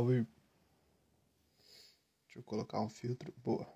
[0.00, 0.26] Vivo.
[2.24, 3.32] Deixa eu colocar um filtro.
[3.44, 3.66] Boa.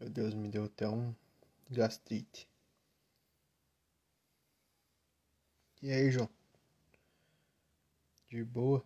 [0.00, 1.14] Meu Deus, me deu até um
[1.70, 2.48] gastrite.
[5.82, 6.28] E aí, João?
[8.28, 8.84] De boa?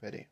[0.00, 0.26] Pera aí.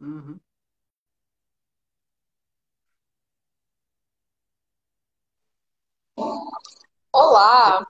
[0.00, 0.40] Uhum.
[7.12, 7.86] Olá,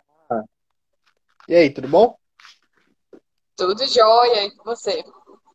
[1.49, 2.17] E aí, tudo bom?
[3.57, 5.03] tudo jóia e com você?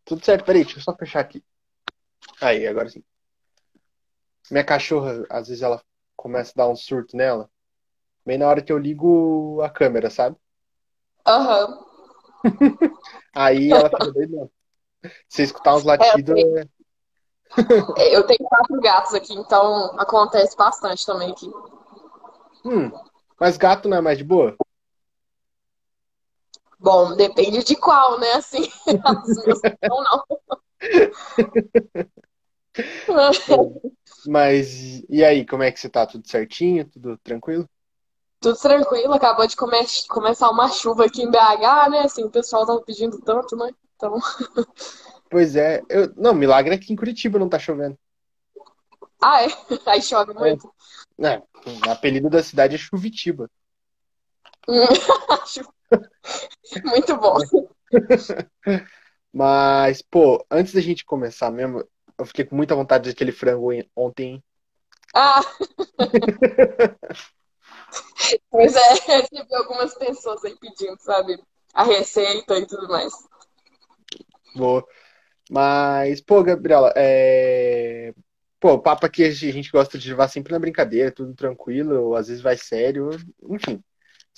[0.05, 1.43] Tudo certo, peraí, deixa eu só fechar aqui.
[2.41, 3.03] Aí, agora sim.
[4.51, 5.81] Minha cachorra, às vezes ela
[6.15, 7.49] começa a dar um surto nela,
[8.25, 10.37] bem na hora que eu ligo a câmera, sabe?
[11.25, 11.85] Aham.
[13.33, 14.49] Aí ela fica doida.
[15.29, 16.69] Se escutar uns É, eu latidos, tenho, é...
[18.15, 21.51] eu tenho quatro gatos aqui, então acontece bastante também aqui.
[22.63, 22.91] Hum,
[23.39, 24.55] mas gato não é mais de boa?
[26.79, 28.31] Bom, depende de qual, né?
[28.33, 28.69] Assim,
[29.03, 30.23] as minhas não.
[34.25, 36.05] Mas, e aí, como é que você tá?
[36.05, 36.85] Tudo certinho?
[36.89, 37.67] Tudo tranquilo?
[38.41, 41.99] Tudo tranquilo, acabou de come- começar uma chuva aqui em BH, né?
[42.01, 43.69] Assim, o pessoal tava pedindo tanto, né?
[43.95, 44.17] Então,
[45.29, 46.13] Pois é, eu...
[46.15, 47.97] não, milagre é que em Curitiba não tá chovendo.
[49.21, 49.47] ah, é?
[49.87, 50.73] Aí chove É, muito.
[51.19, 53.49] né, o apelido da cidade é Chuvitiba.
[55.29, 55.61] Acho
[56.85, 57.37] muito bom.
[59.33, 61.83] Mas, pô, antes da gente começar mesmo,
[62.17, 64.43] eu fiquei com muita vontade de aquele frango em- ontem.
[65.15, 65.41] Ah,
[68.51, 71.41] pois é, recebi algumas pessoas aí pedindo, sabe?
[71.73, 73.13] A receita e tudo mais.
[74.55, 74.85] Vou.
[75.51, 78.13] Mas, pô, Gabriela, é...
[78.59, 82.27] Pô, o papo aqui a gente gosta de levar sempre na brincadeira, tudo tranquilo, às
[82.27, 83.09] vezes vai sério,
[83.49, 83.83] enfim.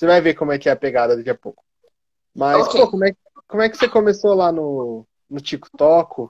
[0.01, 1.63] Você vai ver como é que é a pegada daqui a pouco.
[2.35, 2.81] Mas, Ok.
[2.81, 3.15] pô, como é,
[3.47, 6.27] como é que você começou lá no, no TikTok?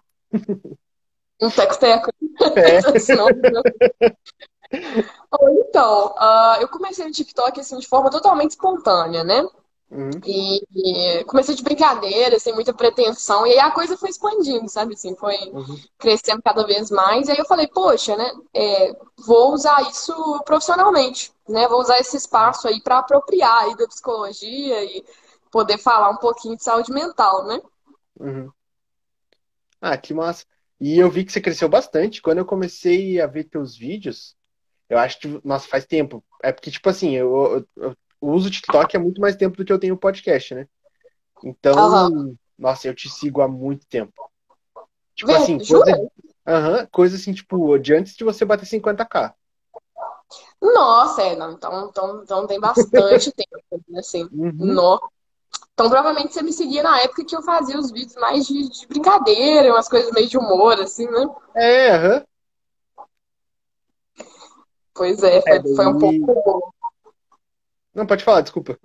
[1.41, 2.11] Um teco-teco.
[2.57, 2.81] É.
[5.41, 9.45] Então, ah, eu comecei no TikTok assim de forma totalmente espontânea, né?
[9.91, 14.93] Uhum, E, comecei de brincadeira, sem muita pretensão, e aí a coisa foi expandindo, sabe?
[14.93, 17.27] Assim, foi uhum, crescendo cada vez mais.
[17.27, 18.29] E aí eu falei, poxa, né?
[18.53, 18.93] é,
[19.25, 20.13] vou usar isso
[20.45, 21.67] profissionalmente, né?
[21.67, 25.03] Vou usar esse espaço aí para apropriar aí da psicologia e
[25.51, 27.59] poder falar um pouquinho de saúde mental, né?
[28.19, 28.53] uhum.
[29.79, 30.45] Ah, que massa.
[30.79, 32.21] E eu vi que você cresceu bastante.
[32.21, 34.35] Quando eu comecei a ver teus vídeos,
[34.89, 36.23] eu acho que, nossa, faz tempo.
[36.43, 39.65] É porque, tipo assim, eu, eu, eu uso o TikTok há muito mais tempo do
[39.65, 40.67] que eu tenho o podcast, né?
[41.43, 44.13] Então, nossa, eu te sigo há muito tempo.
[45.15, 46.11] Tipo Vê, assim, coisa,
[46.47, 49.33] aham, coisa assim, tipo, de antes de você bater 50k.
[50.61, 54.27] Nossa, é, não, então, então, então tem bastante tempo, né, assim.
[54.31, 55.01] Uhum, No...
[55.73, 58.87] Então, provavelmente você me seguia na época que eu fazia os vídeos mais de, de
[58.87, 61.25] brincadeira, umas coisas meio de humor, assim, né?
[61.55, 62.25] é, aham.
[64.93, 66.73] Pois é, É, foi, foi um pouco.
[67.93, 68.77] Não, pode falar, desculpa.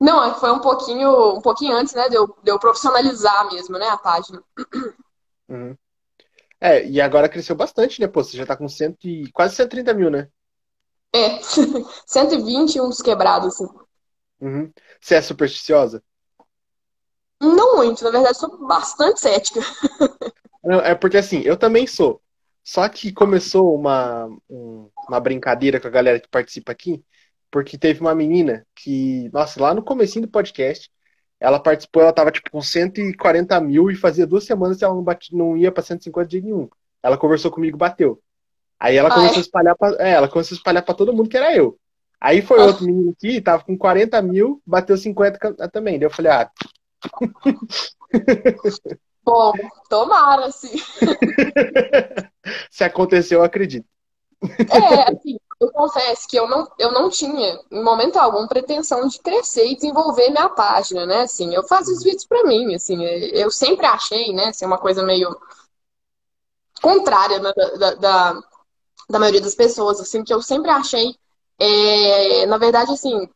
[0.00, 3.78] Não, é foi um pouquinho, um pouquinho antes, né, de eu, de eu profissionalizar mesmo,
[3.78, 4.42] né, a página.
[5.48, 5.76] Uhum.
[6.60, 8.08] É, e agora cresceu bastante, né?
[8.08, 9.30] Pô, você já tá com cento e...
[9.32, 10.28] quase 130 mil, né?
[11.14, 11.40] É,
[12.06, 13.66] 120 e uns quebrados, assim.
[14.40, 14.72] Uhum.
[15.00, 16.02] Você é supersticiosa?
[17.40, 19.60] Não muito, na verdade, sou bastante cética.
[20.62, 22.22] Não, é porque assim, eu também sou.
[22.64, 27.04] Só que começou uma, um- uma brincadeira com a galera que participa aqui,
[27.52, 30.90] porque teve uma menina que, nossa, lá no comecinho do podcast,
[31.40, 35.04] ela participou, ela tava tipo com 140 mil e fazia duas semanas que ela não,
[35.04, 36.70] bate, não ia pra 150 de nenhum.
[37.02, 38.22] Ela conversou comigo, bateu.
[38.80, 39.42] Aí ela Ah, começou a é?
[39.42, 41.78] espalhar pra, é, ela começou a espalhar pra todo mundo que era eu.
[42.20, 45.98] Aí foi Ah, outro menino aqui, tava com 40 mil, bateu 50 ca- também.
[45.98, 46.50] Daí eu falei, ah,
[49.24, 49.52] bom,
[49.88, 50.76] tomara, assim.
[52.70, 53.86] se aconteceu, eu acredito.
[54.70, 59.18] É, assim, eu confesso que eu não, eu não tinha, em momento algum, pretensão de
[59.20, 61.22] crescer e desenvolver minha página, né?
[61.22, 65.02] Assim, eu fazia os vídeos pra mim, assim, eu sempre achei, né, assim, uma coisa
[65.04, 65.30] meio
[66.80, 68.42] contrária, né, da, da, da-
[69.10, 71.14] da maioria das pessoas, assim, que eu sempre achei
[71.58, 73.28] é, na verdade, assim,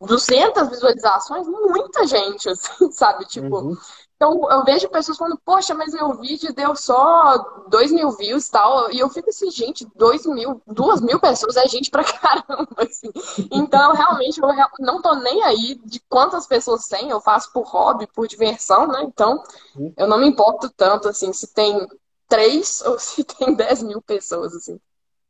[0.00, 3.26] 200 visualizações, muita gente, assim, sabe?
[3.26, 3.76] Tipo, uhum.
[4.16, 7.36] Então eu vejo pessoas falando, poxa, mas meu vídeo deu só
[7.68, 8.90] 2 mil views e tal.
[8.90, 13.10] E eu fico assim, gente, 2 mil, 2 mil pessoas é gente pra caramba, assim.
[13.52, 14.48] Então, realmente, eu
[14.80, 19.02] não tô nem aí de quantas pessoas tem, eu faço por hobby, por diversão, né?
[19.02, 19.42] Então,
[19.76, 19.92] uhum.
[19.96, 21.86] eu não me importo tanto, assim, se tem
[22.26, 24.80] 3 ou se tem 10 mil pessoas, assim.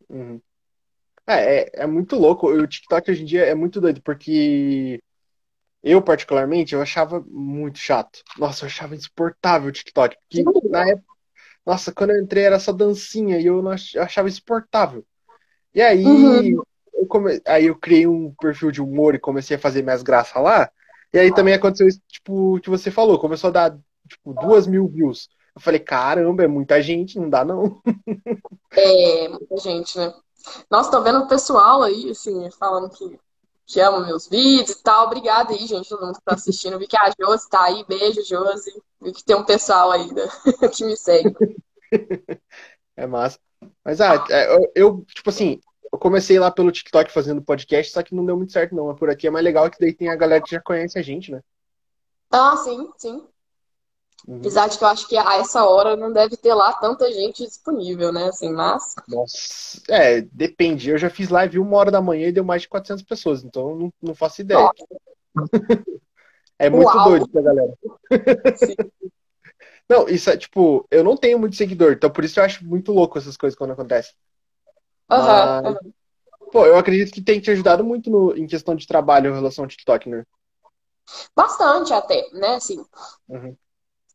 [0.08, 0.40] Uhum.
[1.26, 2.46] É, é, é, muito louco.
[2.46, 5.00] O TikTok hoje em dia é muito doido, porque
[5.82, 8.22] eu, particularmente, eu achava muito chato.
[8.38, 10.16] Nossa, eu achava insuportável o TikTok.
[10.30, 11.06] Porque na época,
[11.64, 15.04] nossa, quando eu entrei era só dancinha e eu, não ach, eu achava insuportável.
[15.74, 16.62] E aí, uhum.
[16.94, 17.40] eu come...
[17.46, 20.70] aí eu criei um perfil de humor e comecei a fazer minhas graças lá.
[21.12, 23.78] E aí também aconteceu isso, tipo, o que você falou, começou a dar,
[24.08, 25.28] tipo, duas mil views.
[25.54, 27.80] Eu falei, caramba, é muita gente, não dá não.
[28.72, 30.12] É, muita gente, né?
[30.70, 33.18] Nossa, tô vendo o pessoal aí, assim, falando que,
[33.66, 35.06] que ama meus vídeos e tal.
[35.06, 36.78] Obrigada aí, gente, todo mundo que tá assistindo.
[36.78, 37.84] Vi que a Josi tá aí.
[37.86, 38.72] Beijo, Josi.
[39.00, 40.22] Vi que tem um pessoal aí né,
[40.72, 41.34] que me segue.
[42.98, 43.38] É massa.
[43.84, 45.60] Mas, ah, é, eu, eu, tipo assim,
[45.92, 48.86] eu comecei lá pelo TikTok fazendo podcast, só que não deu muito certo, não.
[48.86, 51.02] Mas por aqui é mais legal que daí tem a galera que já conhece a
[51.02, 51.42] gente, né?
[52.30, 53.26] Ah, sim, sim.
[54.26, 54.38] Uhum.
[54.38, 57.44] Apesar de que eu acho que a essa hora não deve ter lá tanta gente
[57.44, 58.24] disponível, né?
[58.24, 58.96] Assim, mas.
[59.06, 60.90] Nossa, é, depende.
[60.90, 63.76] Eu já fiz live uma hora da manhã e deu mais de 400 pessoas, então
[63.76, 64.68] não, não faço ideia.
[66.58, 67.04] é muito Uau.
[67.04, 67.72] doido pra galera.
[68.56, 68.74] Sim.
[69.88, 72.90] Não, isso é tipo, eu não tenho muito seguidor, então por isso eu acho muito
[72.90, 74.12] louco essas coisas quando acontecem.
[75.08, 75.62] Aham.
[75.62, 75.74] Mas...
[75.74, 75.92] Uhum.
[76.50, 79.62] Pô, eu acredito que tem te ajudado muito no, em questão de trabalho em relação
[79.62, 80.24] ao TikTok, né?
[81.36, 82.56] Bastante até, né?
[82.56, 82.84] Assim,
[83.28, 83.56] uhum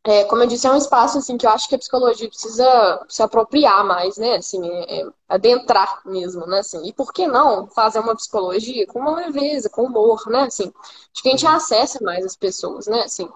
[0.04, 3.04] é, como eu disse, é um espaço assim que eu acho que a psicologia precisa
[3.08, 4.36] se apropriar mais, né?
[4.36, 6.58] Assim, é, é, adentrar mesmo, né?
[6.58, 10.42] Assim, e por que não fazer uma psicologia com uma leveza, com humor, né?
[10.42, 10.72] Assim,
[11.12, 13.02] de que a gente acessa mais as pessoas, né?
[13.04, 13.28] Assim,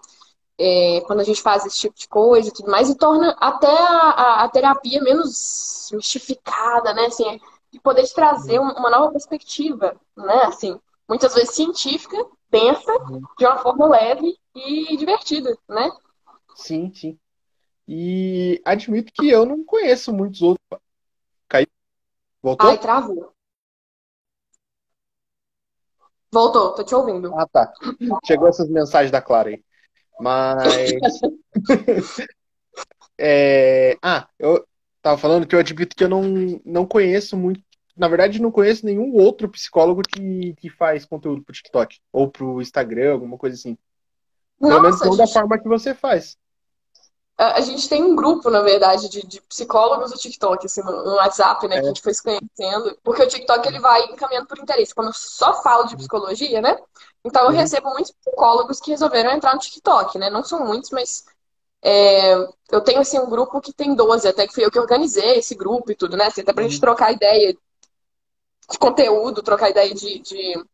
[0.58, 3.70] é, quando a gente faz esse tipo de coisa e tudo mais, e torna até
[3.70, 7.06] a, a, a terapia menos mistificada, né?
[7.06, 7.40] Assim,
[7.72, 10.42] de poder te trazer uma nova perspectiva, né?
[10.46, 12.16] Assim, muitas vezes científica,
[12.50, 12.92] pensa
[13.38, 15.90] de uma forma leve e divertida, né?
[16.56, 17.18] Sim, sim.
[17.86, 20.66] E admito que eu não conheço muitos outros.
[21.48, 21.68] Caiu?
[22.42, 22.70] Voltou?
[22.70, 23.32] Ai, travou.
[26.32, 27.32] Voltou, tô te ouvindo.
[27.38, 27.72] Ah, tá.
[28.26, 29.62] Chegou essas mensagens da Clara aí.
[30.18, 31.20] Mas.
[33.18, 33.96] é...
[34.02, 34.66] Ah, eu
[35.00, 36.22] tava falando que eu admito que eu não,
[36.64, 37.60] não conheço muito.
[37.96, 42.60] Na verdade, não conheço nenhum outro psicólogo que, que faz conteúdo pro TikTok ou pro
[42.60, 43.78] Instagram, alguma coisa assim.
[44.58, 45.18] Pelo Nossa, menos não gente...
[45.18, 46.36] da forma que você faz
[47.38, 51.14] a gente tem um grupo, na verdade, de, de psicólogos do TikTok, assim, no, no
[51.16, 51.80] WhatsApp, né, é.
[51.80, 54.94] que a gente foi se conhecendo, porque o TikTok ele vai encaminhando por interesse.
[54.94, 56.78] Quando eu só falo de psicologia, né?
[57.22, 57.56] Então eu uhum.
[57.56, 60.30] recebo muitos psicólogos que resolveram entrar no TikTok, né?
[60.30, 61.26] Não são muitos, mas
[61.82, 62.34] é,
[62.70, 65.54] eu tenho assim um grupo que tem 12, até que fui eu que organizei esse
[65.54, 66.26] grupo e tudo, né?
[66.26, 66.70] Assim, até pra uhum.
[66.70, 67.56] gente trocar ideia
[68.70, 70.64] de conteúdo, trocar ideia de, de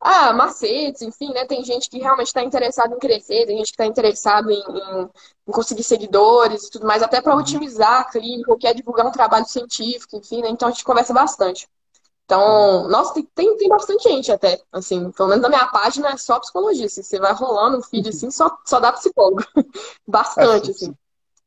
[0.00, 1.44] ah, macetes, enfim, né?
[1.46, 5.08] Tem gente que realmente está interessado em crescer, tem gente que está interessado em, em,
[5.48, 7.40] em, conseguir seguidores e tudo mais, até para uhum.
[7.40, 10.48] otimizar a clínica, ou quer divulgar um trabalho científico, enfim, né?
[10.50, 11.66] Então a gente conversa bastante.
[12.24, 12.88] Então, uhum.
[12.88, 16.38] nossa, tem, tem, tem, bastante gente até, assim, pelo menos na minha página é só
[16.40, 19.42] psicologia, assim, você vai rolando um feed assim, só, só dá psicólogo.
[20.06, 20.94] bastante, assim.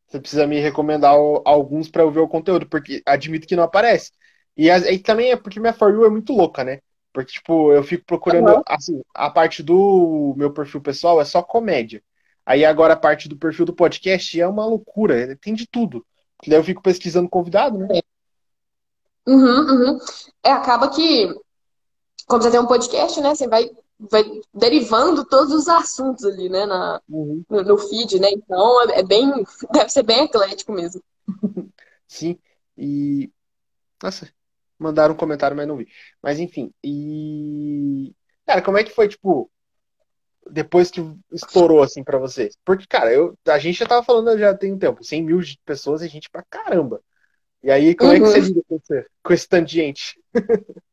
[0.07, 1.13] Você precisa me recomendar
[1.45, 4.11] alguns para eu ver o conteúdo, porque admito que não aparece.
[4.57, 6.79] E, e também é porque minha For You é muito louca, né?
[7.19, 8.49] Porque, tipo, eu fico procurando.
[8.49, 8.63] Uhum.
[8.65, 12.01] Assim, a parte do meu perfil pessoal é só comédia.
[12.45, 16.05] Aí agora a parte do perfil do podcast é uma loucura, tem de tudo.
[16.47, 17.99] Daí eu fico pesquisando convidado, né?
[19.27, 19.99] Uhum, uhum.
[20.41, 21.27] É, acaba que,
[22.25, 23.35] como você tem um podcast, né?
[23.35, 24.23] Você vai, vai
[24.53, 26.65] derivando todos os assuntos ali, né?
[26.65, 27.43] Na, uhum.
[27.49, 28.29] no, no, feed, né?
[28.31, 29.29] Então é, é bem.
[29.73, 31.03] Deve ser bem eclético mesmo.
[32.07, 32.39] Sim.
[32.77, 33.29] E.
[34.01, 34.31] Nossa,
[34.79, 35.87] mandaram um comentário, mas não vi.
[36.21, 38.15] Mas enfim, e.
[38.45, 39.51] Cara, como é que foi, tipo,
[40.49, 42.49] depois que estourou assim para você?
[42.65, 46.01] Porque, cara, eu, a gente já tava falando já tem um tempo, 100 mil pessoas
[46.01, 47.01] é gente pra caramba.
[47.61, 48.15] E aí, como uhum.
[48.15, 48.45] é que você uhum.
[48.45, 50.19] lida com, você, com esse tanto de gente?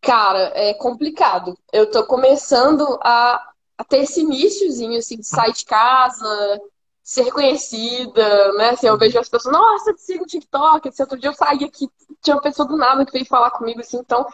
[0.00, 1.56] Cara, é complicado.
[1.72, 6.60] Eu tô começando a, a ter esse iníciozinho, assim, de sair de casa,
[7.02, 8.70] ser reconhecida, né?
[8.70, 10.88] Assim, eu vejo as pessoas, nossa, te sigo no TikTok.
[10.88, 11.88] Esse outro dia eu saí aqui,
[12.22, 14.26] tinha uma pessoa do nada que veio falar comigo, assim, então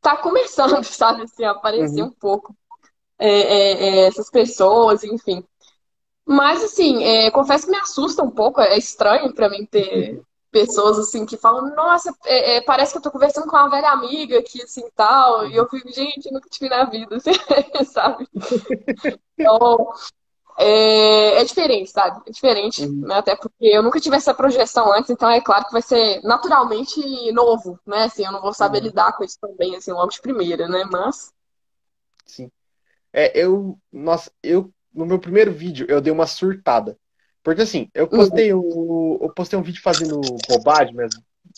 [0.00, 2.08] tá começando, sabe, assim, a aparecer uhum.
[2.08, 2.54] um pouco
[3.18, 5.44] é, é, é, essas pessoas, enfim.
[6.26, 10.98] Mas, assim, é, confesso que me assusta um pouco, é estranho para mim ter, pessoas
[10.98, 14.38] assim que falam, nossa, é, é, parece que eu tô conversando com uma velha amiga
[14.38, 18.28] aqui, assim, tal, e eu fico, gente, nunca tive na vida, assim, sabe?
[19.38, 19.92] Então,
[20.58, 22.22] é, é, diferente, sabe?
[22.26, 23.06] É diferente, uhum.
[23.06, 23.16] né?
[23.16, 27.00] Até porque eu nunca tive essa projeção antes, então é claro que vai ser naturalmente
[27.32, 28.04] novo, né?
[28.04, 28.84] Assim, eu não vou saber uhum.
[28.84, 30.84] lidar com isso também, assim, logo de primeira, né?
[30.90, 31.32] Mas.
[32.26, 32.50] Sim.
[33.12, 33.78] É, eu.
[33.92, 34.72] Nossa, eu.
[34.92, 36.98] No meu primeiro vídeo, eu dei uma surtada.
[37.42, 38.60] Porque assim, eu postei, uhum.
[38.60, 41.14] um, eu postei um vídeo fazendo bobagem, minhas,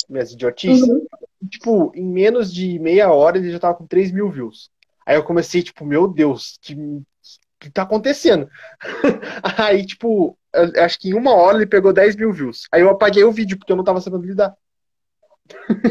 [0.08, 0.88] minhas idiotices.
[0.88, 1.06] Uhum.
[1.42, 4.70] E, tipo, em menos de meia hora ele já tava com 3 mil views.
[5.04, 6.74] Aí eu comecei, tipo, meu Deus, que,
[7.64, 8.48] que tá acontecendo?
[9.58, 10.36] Aí, tipo,
[10.78, 12.66] acho que em uma hora ele pegou 10 mil views.
[12.72, 14.54] Aí eu apaguei o vídeo, porque eu não tava sabendo lidar.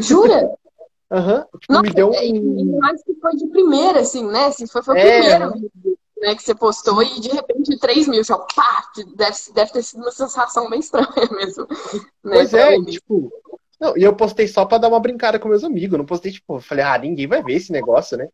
[0.00, 0.48] Jura?
[1.10, 1.38] Aham.
[1.38, 1.58] Uhum.
[1.60, 2.78] Tipo, me deu é, um.
[2.78, 4.46] Mais que foi de primeira, assim, né?
[4.46, 5.20] Assim, foi, foi o é...
[5.20, 9.72] primeiro vídeo né, que você postou e de repente 3 mil, só pá, deve, deve
[9.72, 11.66] ter sido uma sensação bem estranha mesmo.
[11.68, 13.30] Né, pois é, tipo.
[13.78, 15.98] Não, e eu postei só pra dar uma brincada com meus amigos.
[15.98, 18.28] Não postei, tipo, falei, ah, ninguém vai ver esse negócio, né?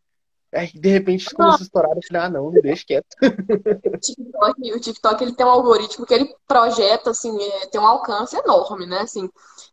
[0.53, 3.15] Aí, de repente, começou a estourar, falei, ah, não, não deixa quieto.
[3.93, 7.85] O TikTok, o TikTok, ele tem um algoritmo que ele projeta, assim, é, tem um
[7.85, 9.29] alcance enorme, né, assim.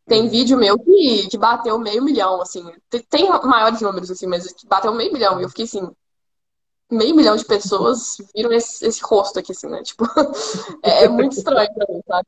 [0.07, 0.29] Tem uhum.
[0.29, 2.65] vídeo meu que, que bateu meio milhão, assim.
[2.89, 5.41] Tem, tem maiores números, assim, mas bateu meio milhão.
[5.41, 5.91] E eu fiquei assim,
[6.91, 9.83] meio milhão de pessoas viram esse, esse rosto aqui, assim, né?
[9.83, 10.05] Tipo,
[10.83, 12.27] é, é, muito estranho pra mim, sabe?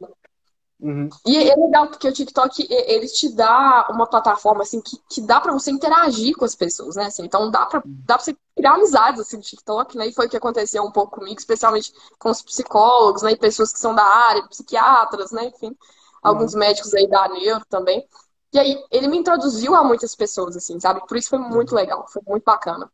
[0.81, 1.11] Uhum.
[1.27, 5.39] E é legal porque o TikTok, ele te dá uma plataforma, assim, que, que dá
[5.41, 7.05] pra você interagir com as pessoas, né?
[7.05, 10.07] Assim, então dá pra, dá pra você criar amizades, assim, no TikTok, né?
[10.07, 13.33] E foi o que aconteceu um pouco comigo, especialmente com os psicólogos, né?
[13.33, 15.47] E pessoas que são da área, psiquiatras, né?
[15.47, 15.77] Enfim,
[16.23, 16.61] alguns uhum.
[16.61, 18.07] médicos aí da neuro também.
[18.53, 21.07] E aí, ele me introduziu a muitas pessoas, assim, sabe?
[21.07, 22.91] Por isso foi muito legal, foi muito bacana.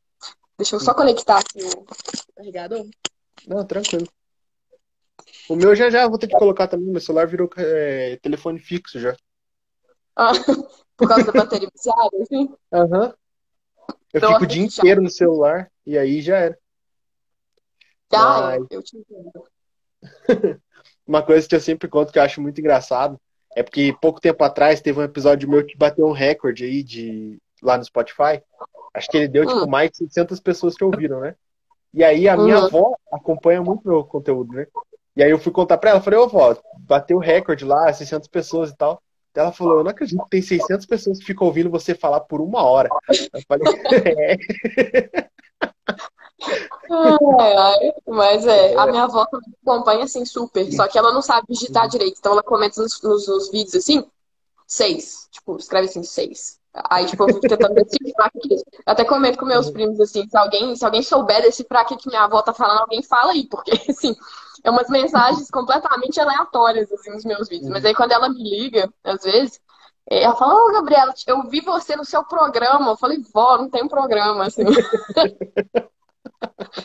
[0.58, 1.84] Deixa eu só conectar aqui o
[2.34, 2.84] carregador.
[3.46, 4.08] Não, tranquilo.
[5.48, 6.88] O meu já já vou ter que colocar também.
[6.88, 9.16] Meu celular virou é, telefone fixo já.
[10.14, 10.32] Ah,
[10.96, 12.54] por causa da bateria viciada, assim?
[12.72, 13.06] Aham.
[13.06, 13.12] Uhum.
[14.12, 16.58] Eu então, fico o dia inteiro no celular e aí já era.
[18.14, 18.66] Ah, Mas...
[18.70, 19.44] eu te entendo.
[21.06, 23.20] Uma coisa que eu sempre conto que eu acho muito engraçado
[23.54, 27.38] é porque pouco tempo atrás teve um episódio meu que bateu um recorde aí de
[27.62, 28.42] lá no Spotify.
[28.92, 29.68] Acho que ele deu, tipo, hum.
[29.68, 31.34] mais de 600 pessoas que ouviram, né?
[31.92, 32.64] E aí a minha uhum.
[32.64, 34.66] avó acompanha muito meu conteúdo, né?
[35.16, 38.28] E aí eu fui contar pra ela, falei, ô avó, bateu o recorde lá, 600
[38.28, 39.00] pessoas e tal.
[39.34, 42.40] Ela falou, eu não acredito que tem 600 pessoas que ficam ouvindo você falar por
[42.40, 42.88] uma hora.
[43.08, 43.66] Eu falei,
[44.08, 45.28] é.
[48.06, 49.26] Mas é, a minha avó
[49.62, 53.28] acompanha assim super, só que ela não sabe digitar direito, então ela comenta nos, nos,
[53.28, 54.04] nos vídeos assim,
[54.66, 56.58] seis, tipo, escreve assim, seis.
[56.90, 58.54] Aí, tipo, eu fico tentando decifrar aqui.
[58.54, 62.08] Eu até comento com meus primos, assim, se alguém, se alguém souber decifrar o que
[62.08, 64.14] minha avó tá falando, alguém fala aí, porque, assim,
[64.66, 67.70] é umas mensagens completamente aleatórias, assim, nos meus vídeos.
[67.70, 69.60] Mas aí, quando ela me liga, às vezes,
[70.10, 72.90] ela fala, ô, oh, Gabriela, eu vi você no seu programa.
[72.90, 74.64] Eu falei, vó, não tem programa, assim.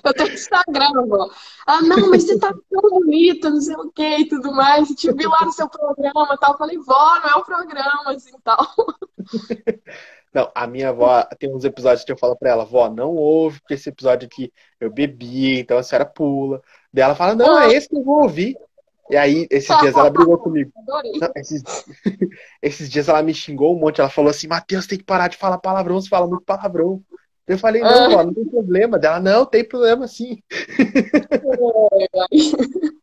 [0.03, 1.29] Eu tenho Instagram, vó.
[1.67, 4.87] Ah, não, mas você tá tão bonita, não sei o que e tudo mais.
[4.89, 6.53] Te vi lá no seu programa tal.
[6.53, 8.65] Eu falei, vó, não é um programa, assim, tal.
[10.33, 13.59] Não, a minha avó tem uns episódios que eu falo pra ela, vó, não ouve,
[13.59, 16.61] porque esse episódio aqui eu bebi, então a senhora pula.
[16.93, 18.57] Daí ela fala, não, é esse que eu vou ouvir.
[19.09, 20.71] E aí, esses dias ela brigou comigo.
[20.87, 21.01] Não,
[21.35, 21.63] esses,
[22.61, 23.99] esses, dias ela me xingou um monte.
[23.99, 27.03] Ela falou assim: Matheus, tem que parar de falar palavrão, você fala muito palavrão.
[27.45, 28.23] Eu falei, não, ah.
[28.23, 28.97] não tem problema.
[28.97, 30.41] Dela, não, tem problema sim.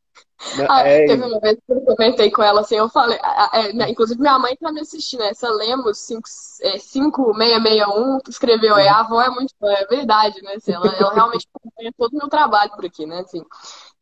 [0.68, 1.06] ah, é...
[1.06, 3.18] Teve uma vez que eu comentei com ela assim, eu falei,
[3.52, 5.30] é, né, inclusive minha mãe tá me assistindo, né?
[5.30, 10.54] Essa Lemos 5661 que escreveu aí, a avó é muito é verdade, né?
[10.54, 13.18] Assim, ela, ela realmente acompanha todo o meu trabalho por aqui, né?
[13.20, 13.44] Assim,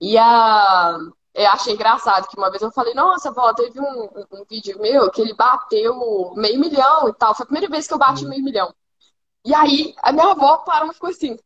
[0.01, 0.99] e a.
[1.35, 5.11] Eu achei engraçado que uma vez eu falei, nossa, avó, teve um, um, vídeo meu
[5.11, 7.35] que ele bateu meio milhão e tal.
[7.35, 8.31] Foi a primeira vez que eu bati uhum.
[8.31, 8.75] meio milhão.
[9.45, 11.39] E aí, a minha avó parou e ficou assim: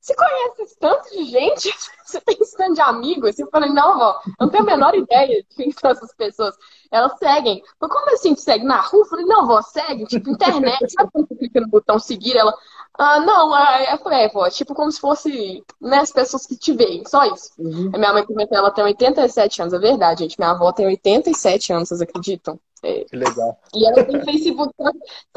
[0.00, 1.70] Você conhece tanto de gente?
[2.04, 3.38] Você tem esse tanto de amigos?
[3.38, 6.56] Eu falei: Não, avó, eu não tenho a menor ideia de quem são essas pessoas.
[6.90, 7.62] Elas seguem.
[7.78, 9.02] Mas como assim te segue na rua?
[9.02, 10.06] Eu falei: Não, avó, segue.
[10.06, 10.90] Tipo, internet.
[10.90, 12.36] Sabe quando você clica no botão seguir?
[12.36, 12.54] Ela.
[12.98, 16.56] Ah, não, aí eu falei, é, vó, tipo como se fosse né, as pessoas que
[16.56, 17.52] te veem, só isso.
[17.58, 17.90] Uhum.
[17.94, 20.38] A minha mãe comentou, ela tem 87 anos, é verdade, gente.
[20.38, 22.58] Minha avó tem 87 anos, vocês acreditam?
[22.82, 23.04] É.
[23.04, 23.60] Que legal.
[23.74, 24.74] E ela tem Facebook.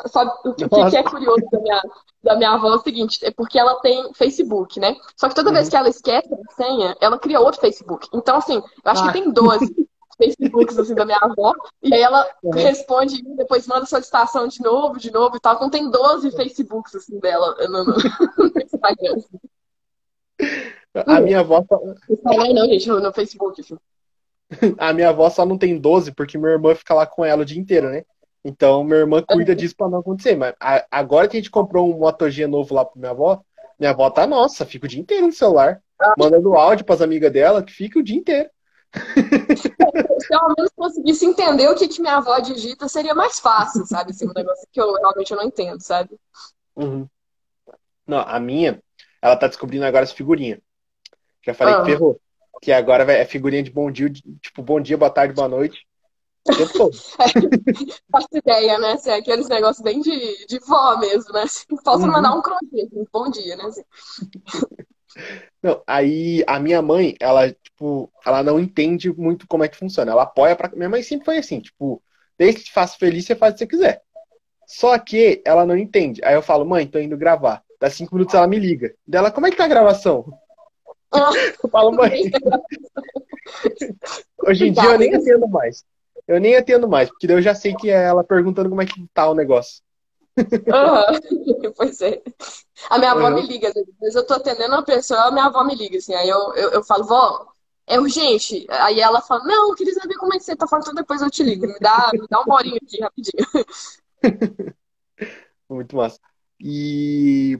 [0.08, 1.82] Sabe o que, que, é curioso da minha,
[2.24, 4.96] da minha avó é o seguinte: é porque ela tem Facebook, né?
[5.18, 5.56] Só que toda uhum.
[5.56, 8.08] vez que ela esquece a senha, ela cria outro Facebook.
[8.14, 9.08] Então, assim, eu acho ah.
[9.08, 11.54] que tem 12 Facebooks assim, da minha avó.
[11.82, 12.52] E aí ela uhum.
[12.52, 15.56] responde, depois manda solicitação de novo, de novo e tal.
[15.56, 19.22] Então tem 12 Facebooks assim, dela no, no Instagram.
[21.08, 21.66] A minha avó.
[21.70, 23.78] Não, não, gente, no, no Facebook, assim.
[24.78, 27.46] A minha avó só não tem 12 porque minha irmã fica lá com ela o
[27.46, 28.04] dia inteiro, né?
[28.46, 30.36] Então, minha irmã cuida disso pra não acontecer.
[30.36, 33.42] Mas a- agora que a gente comprou um Moto G novo lá pra minha avó,
[33.80, 35.82] minha avó tá nossa, fica o dia inteiro no celular,
[36.18, 38.50] mandando áudio pras amigas dela, que fica o dia inteiro.
[39.56, 43.86] Se eu ao menos conseguisse entender o que, que minha avó digita, seria mais fácil,
[43.86, 44.12] sabe?
[44.12, 46.12] Assim, um negócio que eu realmente eu não entendo, sabe?
[46.76, 47.08] Uhum.
[48.06, 48.80] Não, a minha,
[49.22, 50.60] ela tá descobrindo agora as figurinhas.
[51.46, 51.80] Já falei Ah.
[51.80, 52.20] que ferrou.
[52.63, 55.86] Que agora é figurinha de bom dia, tipo, bom dia, boa tarde, boa noite.
[56.77, 56.91] Todo.
[58.10, 58.93] Faço ideia, né?
[58.93, 61.41] Assim, aqueles negócios bem de, de vó mesmo, né?
[61.41, 62.12] Assim, falta Uhum.
[62.13, 63.65] mandar um crochê, assim, bom dia, né?
[63.65, 63.84] Assim.
[65.62, 70.13] Não, aí a minha mãe, ela, tipo, ela não entende muito como é que funciona.
[70.13, 70.70] Ela apoia pra.
[70.74, 72.01] Minha mãe sempre foi assim, tipo,
[72.38, 74.01] desde que te faça feliz, você faz o que você quiser.
[74.65, 76.22] Só que ela não entende.
[76.24, 77.62] Aí eu falo, mãe, tô indo gravar.
[77.77, 78.96] Dá cinco minutos ela me liga.
[79.05, 80.25] Dela, como é que tá a gravação?
[81.63, 82.22] Eu falo, mãe,
[84.46, 85.84] hoje em dia eu nem atendo mais.
[86.27, 89.05] Eu nem atendo mais, porque eu já sei que é ela perguntando como é que
[89.13, 89.82] tá o negócio.
[90.72, 91.20] Aham.
[91.75, 92.22] Pois é.
[92.89, 93.36] A minha avó Uhum.
[93.36, 96.13] me liga, às vezes eu tô atendendo uma pessoa, a minha avó me liga, assim,
[96.15, 97.48] aí eu, eu, eu falo, vó,
[97.88, 98.65] é urgente.
[98.70, 101.22] Aí ela fala, não, eu queria saber como é que você tá falando, então depois
[101.22, 101.67] eu te ligo.
[101.67, 103.46] Me dá, me dá uma horinha aqui, rapidinho.
[105.70, 106.20] Muito massa.
[106.60, 107.60] E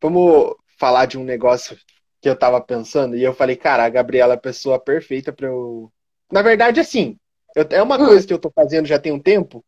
[0.00, 1.76] vamos falar de um negócio
[2.20, 5.46] que eu tava pensando, e eu falei, cara, a Gabriela é a pessoa perfeita pra
[5.48, 5.90] eu.
[6.32, 7.16] Na verdade, assim,
[7.54, 8.06] eu- é uma Hum.
[8.06, 9.64] coisa que eu tô fazendo já tem um tempo,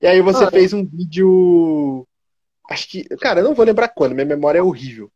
[0.00, 0.50] e aí você Ah.
[0.50, 2.06] fez um vídeo.
[2.70, 3.04] Acho que.
[3.18, 5.10] Cara, eu não vou lembrar quando, minha memória é horrível.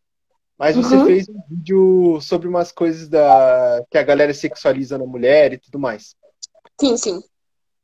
[0.58, 1.06] Mas você Uhum.
[1.06, 5.78] fez um vídeo sobre umas coisas da que a galera sexualiza na mulher e tudo
[5.78, 6.14] mais.
[6.80, 7.20] Sim, sim.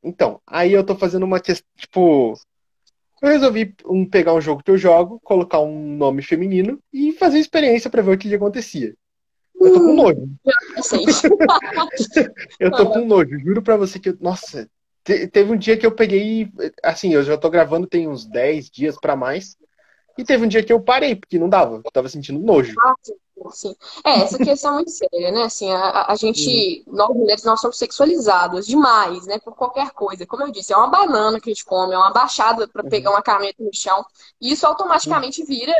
[0.02, 2.35] Então, aí eu tô fazendo uma questão, tipo,
[3.23, 7.39] eu resolvi um, pegar um jogo que eu jogo, colocar um nome feminino e fazer
[7.39, 8.95] experiência pra ver o que que acontecia.
[9.61, 10.29] Eu tô com nojo.
[12.61, 14.69] Eu tô com nojo, juro pra você que, eu- nossa,
[15.05, 16.49] te- teve um dia que eu peguei,
[16.83, 19.57] assim, eu já tô gravando tem uns 10 dias pra mais,
[20.17, 22.75] e teve um dia que eu parei, porque não dava, eu tava sentindo nojo.
[23.50, 23.76] Sim, sim.
[24.04, 25.42] É, essa questão é muito séria, né?
[25.44, 29.38] Assim, a, a- gente, nós mulheres, nós somos sexualizadas demais, né?
[29.38, 30.27] Por qualquer coisa.
[30.27, 32.90] Como eu disse, é uma banana que a gente come, é uma baixada para Uhum.
[32.90, 34.05] pegar uma caneta no chão.
[34.40, 35.72] E isso automaticamente vira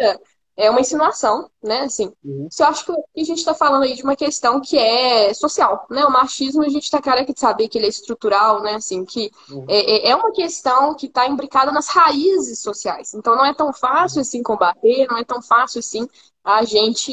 [0.57, 1.83] é uma insinuação, né?
[1.83, 2.51] Assim, Uhum.
[2.51, 5.87] isso eu acho que a gente está falando aí de uma questão que é social,
[5.91, 6.05] né?
[6.05, 8.75] O machismo, a gente está careca de saber que ele é estrutural, né?
[8.75, 9.69] Assim, que Uhum.
[9.69, 13.15] é, é- é uma questão que está imbricada nas raízes sociais.
[13.15, 16.09] Então, não é tão fácil assim combater, não é tão fácil assim
[16.57, 17.13] a gente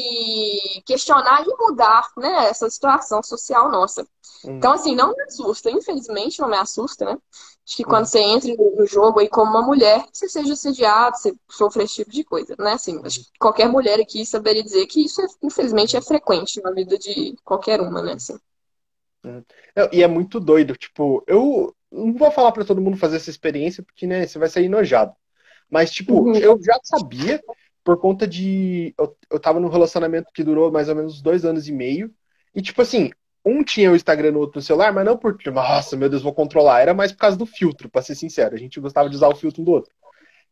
[0.84, 4.06] questionar e mudar, né, essa situação social nossa.
[4.44, 4.58] Uhum.
[4.58, 7.18] Então, assim, não me assusta, infelizmente não me assusta, né?
[7.66, 11.34] Acho que quando você entra no jogo aí como uma mulher, você seja assediado, você
[11.50, 12.72] sofre esse tipo de coisa, né?
[12.72, 16.70] Assim, acho que qualquer mulher aqui saberia dizer que isso, é, infelizmente, é frequente na
[16.72, 18.14] vida de qualquer uma, né?
[18.14, 18.38] Assim.
[19.74, 23.30] Não, E é muito doido, tipo, eu não vou falar pra todo mundo fazer essa
[23.30, 25.14] experiência, porque, né, você vai sair enojado.
[25.70, 26.36] Mas, tipo, Uhum.
[26.36, 27.42] eu já sabia,
[27.86, 28.92] por conta de.
[28.98, 32.12] Eu, eu tava num relacionamento que durou mais ou menos dois anos e meio.
[32.52, 33.10] E, tipo assim,
[33.44, 36.34] um tinha o Instagram no outro no celular, mas não porque, nossa, meu Deus, vou
[36.34, 36.80] controlar.
[36.80, 38.56] Era mais por causa do filtro, pra ser sincero.
[38.56, 39.92] A gente gostava de usar o filtro um do outro.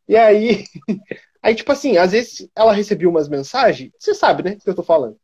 [0.07, 0.63] E aí,
[1.43, 4.83] aí, tipo assim, às vezes ela recebia umas mensagens, você sabe, né, que eu tô
[4.83, 5.17] falando.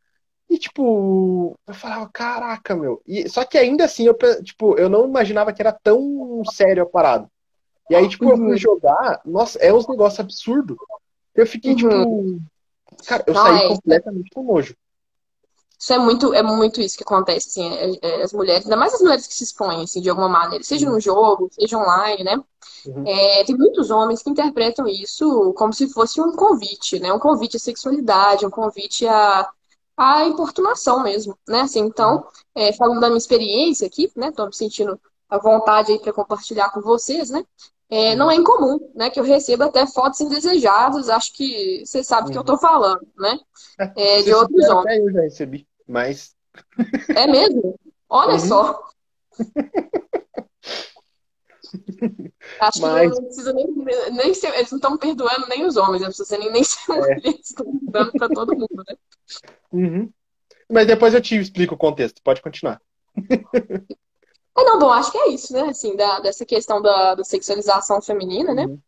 [0.49, 3.01] E, tipo, eu falava, caraca, meu.
[3.07, 6.85] E, só que ainda assim, eu, tipo, eu não imaginava que era tão sério a
[6.85, 7.29] parada.
[7.89, 8.57] E aí, tipo, eu fui Uhum.
[8.57, 10.77] jogar, nossa, é uns negócios absurdos.
[11.35, 11.77] Eu fiquei, Uhum.
[11.77, 12.41] tipo,
[13.07, 13.67] cara, eu Não, saí é.
[13.69, 14.75] completamente com nojo.
[15.79, 18.93] Isso é muito, é muito isso que acontece, assim, é- é- as mulheres, ainda mais
[18.93, 22.37] as mulheres que se expõem, assim, de alguma maneira, seja no jogo, seja online, né?
[22.85, 23.05] Uhum.
[23.05, 27.13] É, tem muitos homens que interpretam isso como se fosse um convite, né?
[27.13, 29.49] Um convite à sexualidade, um convite à,
[29.97, 31.61] à importunação mesmo, né?
[31.61, 34.31] Assim, então, é, falando da minha experiência aqui, né?
[34.31, 37.43] Tô me sentindo à vontade aí para compartilhar com vocês, né?
[37.93, 39.09] É, não é incomum, né?
[39.09, 43.05] Que eu receba até fotos indesejadas, acho que você sabe do que eu tô falando,
[43.17, 43.37] né?
[43.97, 44.85] É, de outros homens.
[44.85, 46.33] Até eu já recebi, mas.
[47.15, 47.77] É mesmo?
[48.09, 48.39] Olha Uhum.
[48.39, 48.83] só.
[52.59, 53.67] Acho que Mas- não precisa nem,
[54.11, 56.95] nem ser, eles não estão perdoando nem os homens, não precisa nem, nem ser É.
[56.95, 58.95] mulheres, estão dando para todo mundo, né?
[59.71, 60.11] Uhum.
[60.69, 62.81] Mas depois eu te explico o contexto, pode continuar.
[64.57, 65.61] É, não, bom, acho que é isso, né?
[65.69, 68.65] Assim, da, dessa questão da, da sexualização feminina, né?
[68.65, 68.79] Uhum.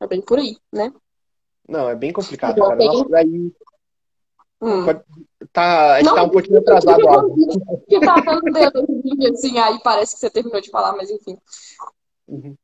[0.00, 0.92] É bem por aí, né?
[1.68, 2.78] Não, é bem complicado, Bom, cara.
[2.78, 3.52] tem- Nossa, aí
[4.62, 4.84] Hum.
[5.52, 7.00] tá, a gente Não, tá um pouquinho atrasado.
[7.00, 11.38] Porque tá dando dedo assim, aí parece que você terminou de falar, mas enfim.
[12.28, 12.56] Uhum.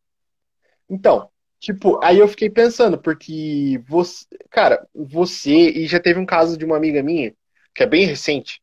[0.88, 6.56] Então, tipo, aí eu fiquei pensando, porque você, cara, você, e já teve um caso
[6.56, 7.34] de uma amiga minha,
[7.74, 8.60] que é bem recente,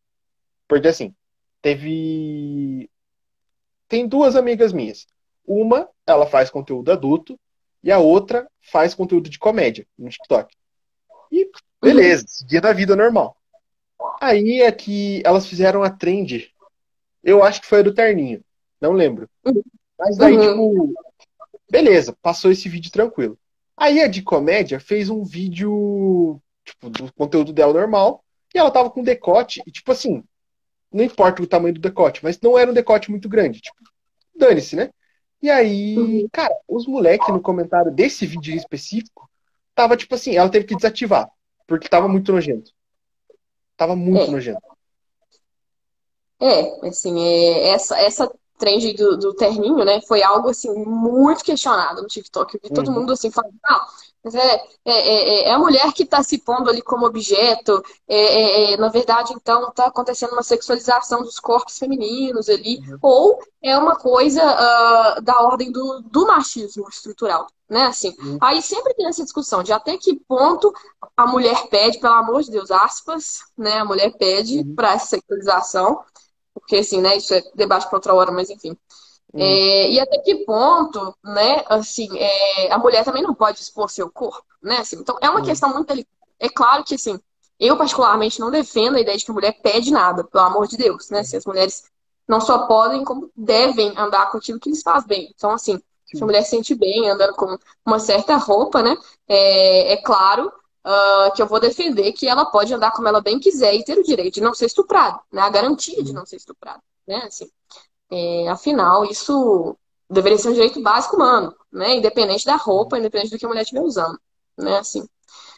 [0.68, 1.14] porque assim,
[1.62, 2.90] teve.
[3.94, 5.06] Tem duas amigas minhas.
[5.46, 7.40] Uma, ela faz conteúdo adulto,
[7.84, 10.52] e a outra faz conteúdo de comédia no TikTok.
[11.32, 11.48] E
[11.80, 13.38] beleza, seguindo a vida normal.
[14.20, 16.52] Aí é que elas fizeram a trend.
[17.24, 18.44] Eu acho que foi a do terninho.
[18.82, 19.30] Não lembro.
[20.00, 20.72] Mas daí, uhum.
[20.72, 20.94] tipo,
[21.70, 23.38] beleza, passou esse vídeo tranquilo.
[23.78, 28.24] Aí a de comédia fez um vídeo, tipo, do conteúdo dela normal,
[28.56, 30.24] e ela tava com decote, e tipo assim,
[30.94, 33.60] não importa o tamanho do decote, mas não era um decote muito grande.
[33.60, 33.78] Tipo,
[34.36, 34.90] dane-se, né?
[35.42, 36.28] E aí, uhum.
[36.32, 39.30] cara, os moleques no comentário desse vídeo em específico,
[39.76, 41.30] tava tipo assim, ela teve que desativar,
[41.68, 42.72] porque tava muito nojento.
[43.76, 44.32] Tava muito é.
[44.32, 44.62] nojento.
[46.40, 50.00] É, assim, é, essa, essa trend do, do terninho, né?
[50.02, 52.56] Foi algo assim muito questionado no TikTok.
[52.56, 53.00] Eu vi todo uhum.
[53.02, 53.88] mundo assim falando, ah,
[54.26, 57.84] é, é, é, é a mulher que está se pondo ali como objeto.
[58.08, 62.80] É, é, é na verdade, então, está acontecendo uma sexualização dos corpos femininos ali.
[62.88, 62.98] Uhum.
[63.02, 67.48] Ou é uma coisa uh, da ordem do, do machismo estrutural.
[67.70, 68.38] Né, assim, uhum.
[68.40, 70.72] Aí sempre tem essa discussão de até que ponto
[71.18, 73.80] a mulher pede, pelo amor de Deus, aspas, né?
[73.80, 74.76] A mulher pede uhum.
[74.76, 76.04] para essa sexualização
[76.54, 78.78] porque assim, né, isso é debate para outra hora, mas enfim.
[79.34, 79.40] Hum.
[79.40, 84.10] É, e até que ponto, né, assim, é, a mulher também não pode expor seu
[84.10, 85.46] corpo, né, assim, então é uma hum.
[85.46, 86.14] questão muito delicada.
[86.40, 87.20] É claro que, assim,
[87.60, 90.78] eu particularmente não defendo a ideia de que a mulher pede nada, pelo amor de
[90.78, 91.84] Deus, né, se as mulheres
[92.28, 95.32] não só podem, como devem andar com aquilo que lhes faz bem.
[95.36, 98.96] Então, assim, se a mulher se sente bem andando com uma certa roupa, né,
[99.28, 100.52] é, é claro
[100.84, 103.98] uh, que eu vou defender que ela pode andar como ela bem quiser e ter
[103.98, 105.42] o direito de não ser estuprada, né?
[105.42, 107.24] A garantia de não ser estuprada, né?
[107.26, 107.50] Assim,
[108.14, 109.76] é, afinal, isso
[110.10, 111.96] deveria ser um direito básico humano, né?
[111.96, 114.20] Independente da roupa, independente do que a mulher estiver usando,
[114.58, 114.78] né?
[114.78, 115.08] Assim.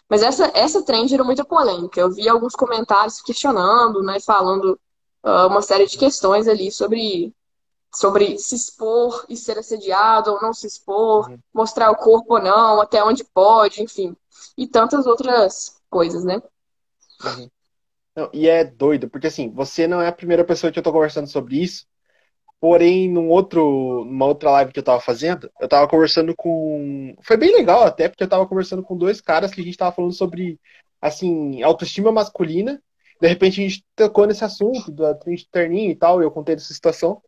[0.10, 2.00] Mas essa, essa trend gerou muita polêmica.
[2.00, 4.20] Eu vi alguns comentários questionando, né?
[4.20, 4.80] Falando
[5.24, 7.34] uh, uma série de questões ali sobre
[7.94, 11.40] sobre se expor e ser assediado ou não se expor, uhum.
[11.54, 14.14] mostrar o corpo ou não, até onde pode, enfim
[14.58, 16.42] e tantas outras coisas, né?
[17.24, 17.50] Uhum.
[18.16, 20.92] Não, e é doido, porque assim, você não é a primeira pessoa que eu tô
[20.92, 21.86] conversando sobre isso,
[22.60, 27.16] porém, num outro, numa outra live que eu tava fazendo, eu tava conversando com.
[27.24, 29.96] Foi bem legal até, porque eu tava conversando com dois caras que a gente tava
[29.96, 30.60] falando sobre,
[31.02, 32.82] assim, autoestima masculina.
[33.22, 36.56] De repente a gente tocou nesse assunto da trend terninho e tal, e eu contei
[36.56, 37.22] dessa situação.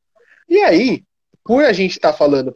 [0.49, 1.03] E aí,
[1.43, 2.55] por a gente estar tá falando,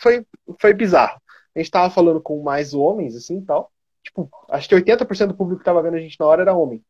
[0.00, 0.24] foi,
[0.60, 1.20] foi bizarro.
[1.54, 3.70] A gente tava falando com mais homens, assim e tal
[4.04, 6.84] tipo, acho que 80% do público que tava vendo a gente na hora era homem.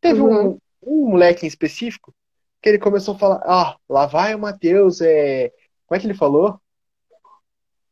[0.00, 0.50] Teve uhum.
[0.50, 2.14] um, um moleque em específico
[2.62, 5.52] que ele começou a falar, ah, lá vai o Matheus, é...
[5.86, 6.60] Como é que ele falou?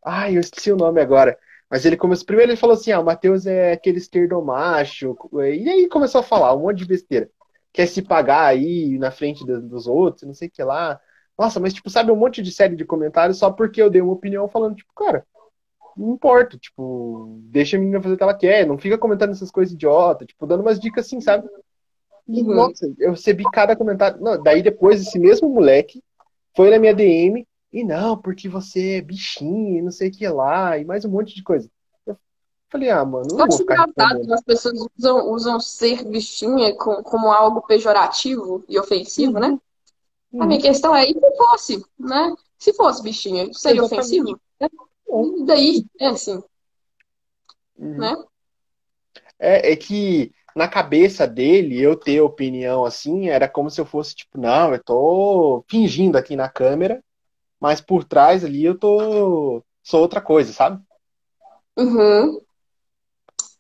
[0.05, 1.39] Ai, eu esqueci o nome agora.
[1.71, 2.27] Mas ele começou.
[2.27, 5.17] Primeiro ele falou assim: ah, o Matheus é aquele esquerdomacho.
[5.35, 7.31] E aí começou a falar um monte de besteira.
[7.73, 11.01] Quer se pagar aí na frente dos outros, não sei o que lá.
[11.39, 14.13] Nossa, mas tipo, sabe um monte de série de comentários só porque eu dei uma
[14.13, 15.27] opinião falando, tipo, cara,
[15.97, 19.51] não importa, tipo, deixa a menina fazer o que ela quer, não fica comentando essas
[19.51, 21.49] coisas idiota, tipo, dando umas dicas assim, sabe?
[22.29, 22.55] E, uhum.
[22.55, 24.21] nossa, eu recebi cada comentário.
[24.21, 26.03] Não, daí depois esse mesmo moleque
[26.57, 30.27] foi na minha DM e não, porque você é bichinho e não sei o que
[30.29, 31.71] lá, e mais um monte de coisa.
[32.07, 32.17] Eu
[32.71, 37.31] falei, ah, mano, não vou ficar engraçado as pessoas usam, usam ser bichinha como, como
[37.31, 39.49] algo pejorativo e ofensivo, né?
[39.49, 39.53] uhum.
[39.53, 39.61] né?
[40.33, 40.43] Uhum.
[40.43, 42.35] A minha questão é, e se fosse, né?
[42.59, 44.21] Se fosse bichinha, seria Exatamente.
[44.21, 44.41] ofensivo?
[45.39, 46.43] E daí, é assim.
[47.79, 47.99] Uhum.
[47.99, 48.25] Né?
[49.39, 54.15] É, é que na cabeça dele, eu ter opinião assim, era como se eu fosse,
[54.17, 57.05] tipo, não, eu tô fingindo aqui na câmera,
[57.61, 59.63] mas por trás ali eu tô.
[59.83, 60.83] sou outra coisa, sabe?
[61.77, 62.41] Uhum.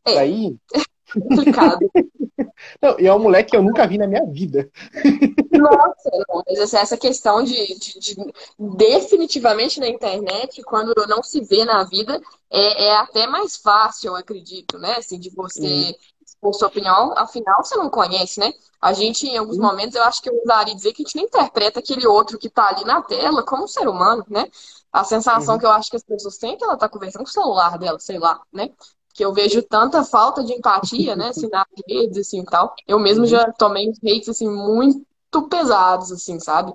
[0.06, 0.14] É.
[0.14, 0.56] Daí.
[1.12, 1.78] complicado.
[2.82, 4.70] Não, e é um moleque que eu nunca vi na minha vida.
[5.52, 8.16] Nossa, não, mas essa questão de, de, de,
[8.58, 14.16] definitivamente na internet, quando não se vê na vida, é, é até mais fácil, eu
[14.16, 14.96] acredito, né?
[14.96, 15.94] Assim, de você hum.
[16.36, 18.52] Expor sua opinião, afinal você não conhece, né?
[18.80, 21.24] A gente, em alguns momentos, eu acho que eu usaria dizer que a gente não
[21.24, 24.48] interpreta aquele outro que tá ali na tela como um ser humano, né?
[24.92, 25.60] A sensação uhum.
[25.60, 27.78] que eu acho que as pessoas têm é que ela tá conversando com o celular
[27.78, 28.70] dela, sei lá, né?
[29.16, 32.74] que eu vejo tanta falta de empatia, né, assim, nas redes, assim, e tal.
[32.86, 33.26] Eu mesmo uhum.
[33.26, 36.74] já tomei uns hates, assim, muito pesados, assim, sabe?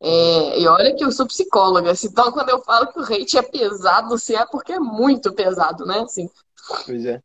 [0.00, 3.38] É, e olha que eu sou psicóloga, assim, então quando eu falo que o hate
[3.38, 6.28] é pesado, assim, é porque é muito pesado, né, assim.
[6.84, 7.22] Pois é.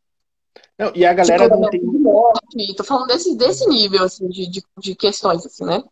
[0.78, 1.82] Não, e a galera não tem...
[1.82, 5.82] Morte, tô falando desse, desse nível, assim, de, de, de questões, assim, né?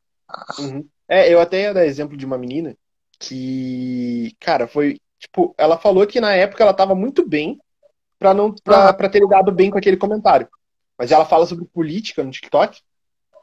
[0.59, 0.87] Uhum.
[1.09, 2.77] É, eu até ia dar exemplo de uma menina
[3.19, 7.61] que, cara, foi, tipo, ela falou que na época ela tava muito bem,
[8.19, 10.49] para não pra, pra ter lidado bem com aquele comentário.
[10.99, 12.81] Mas ela fala sobre política no TikTok.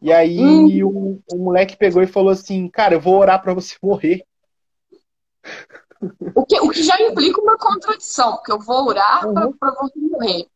[0.01, 0.39] E aí
[0.83, 1.19] hum.
[1.29, 4.23] o, o moleque pegou e falou assim, cara, eu vou orar para você morrer.
[6.35, 9.51] O que, o que já implica uma contradição, porque eu vou orar Uhum.
[9.53, 10.47] para você morrer.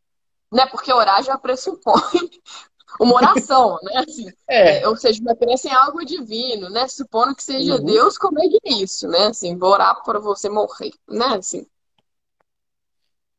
[0.51, 0.65] Né?
[0.67, 2.01] Porque orar já pressupõe
[2.99, 4.03] uma oração, né?
[4.07, 4.33] Assim,
[4.63, 6.87] É, é, ou seja, uma crença em algo divino, né?
[6.87, 7.81] Supondo que seja uhum.
[7.81, 9.27] Deus, como é que é isso, né?
[9.27, 11.25] Assim, vou orar para você morrer, né?
[11.37, 11.65] Assim,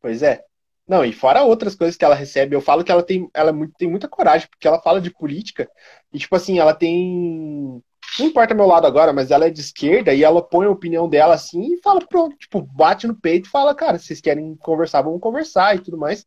[0.01, 0.45] Pois é.
[0.87, 3.53] Não, e fora outras coisas que ela recebe, eu falo que ela tem, ela é
[3.53, 5.71] muito- tem muita coragem, porque ela fala de política,
[6.13, 7.81] e tipo assim, ela tem.
[8.19, 11.09] Não importa meu lado agora, mas ela é de esquerda e ela põe a opinião
[11.09, 15.01] dela assim e fala, pronto, tipo, bate no peito e fala, cara, vocês querem conversar,
[15.03, 16.27] vamos conversar e tudo mais.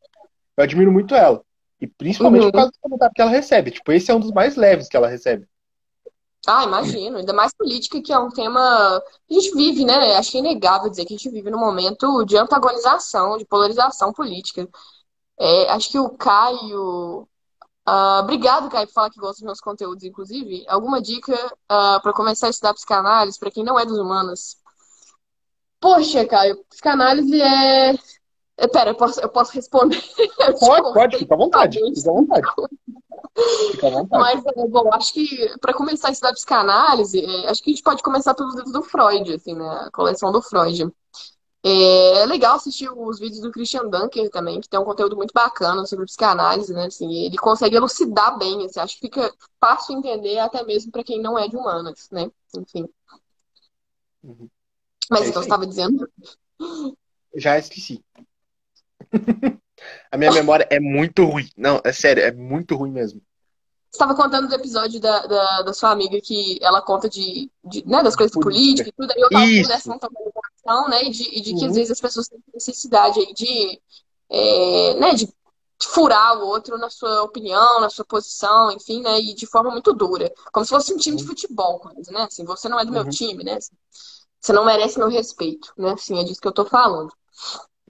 [0.58, 1.44] Eu admiro muito ela.
[1.80, 2.52] E principalmente Uhum.
[2.52, 3.72] por causa do comentário que ela recebe.
[3.72, 5.48] Tipo, esse é um dos mais leves que ela recebe.
[6.48, 7.18] Ah, imagino.
[7.18, 10.16] Ainda mais política, que é um tema que a gente vive, né?
[10.16, 14.14] Acho que é inegável dizer que a gente vive num momento de antagonização, de polarização
[14.14, 14.68] política.
[15.40, 17.28] É, acho que o Caio.
[17.86, 20.64] ah, obrigado, Caio, por falar que gosta dos meus conteúdos, inclusive.
[20.68, 21.36] Alguma dica
[21.68, 24.58] para começar a estudar psicanálise para quem não é dos humanos?
[25.82, 27.94] Poxa, Caio, psicanálise é.
[28.58, 30.02] É, Pera, eu posso, eu posso responder?
[30.40, 31.80] Eu Pode, pode, fica à vontade.
[31.80, 32.48] Fica à vontade.
[33.72, 34.24] Fica à vontade.
[34.24, 37.84] Mas, é, bom, acho que para começar a estudar psicanálise, é, acho que a gente
[37.84, 39.68] pode começar pelos livros do Freud, assim, né?
[39.68, 40.90] A coleção do Freud.
[41.68, 45.84] É, legal assistir os vídeos do Christian Dunker também, que tem um conteúdo muito bacana
[45.86, 46.86] sobre psicanálise, né?
[46.86, 51.20] Assim, ele consegue elucidar bem, assim, acho que fica fácil entender até mesmo para quem
[51.20, 52.30] não é de humanas, né?
[52.56, 52.88] Enfim.
[54.24, 54.48] Uhum.
[55.10, 56.08] Mas É então você estava dizendo?
[57.36, 58.04] Já esqueci.
[60.12, 61.50] A minha memória é muito ruim.
[61.58, 63.22] Não, é sério, é muito ruim mesmo.
[63.92, 67.86] Você estava contando do episódio da, da, da sua amiga que ela conta de, de,
[67.88, 68.90] né, das coisas de política Política.
[68.90, 69.62] e tudo, aí eu tava Isso.
[69.64, 71.74] conversando com coração, né, e de, e de que às Uhum.
[71.76, 73.82] vezes as pessoas têm necessidade aí de,
[74.30, 75.30] é, né, de
[75.82, 79.94] furar o outro na sua opinião, na sua posição, enfim, né, e de forma muito
[79.94, 81.30] dura, como se fosse um time de Uhum.
[81.30, 83.10] futebol, quase, né, assim, você não é do meu Uhum.
[83.10, 83.76] time, né, assim,
[84.42, 87.14] você não merece meu respeito, né, assim, é disso que eu tô falando.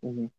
[0.03, 0.29] Uhum.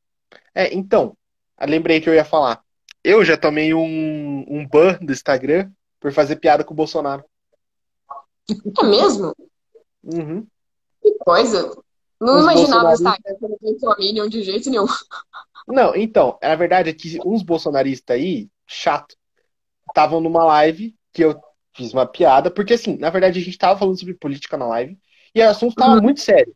[0.54, 1.16] É, então,
[1.60, 2.62] lembrei que eu ia falar.
[3.02, 7.24] Eu já tomei um, um ban do Instagram por fazer piada com o Bolsonaro.
[8.78, 9.34] É mesmo?
[10.02, 10.46] Uhum.
[11.02, 11.70] Que coisa.
[12.20, 13.12] Não Os imaginava o bolsonaristas.
[13.12, 14.86] Instagram como Família de jeito nenhum.
[15.68, 19.16] Não, então, a verdade é que uns bolsonaristas aí, chato,
[19.88, 21.40] estavam numa live que eu
[21.74, 24.98] fiz uma piada, porque assim, na verdade a gente tava falando sobre política na live
[25.34, 26.02] e o assunto tava Uhum.
[26.02, 26.54] muito sério.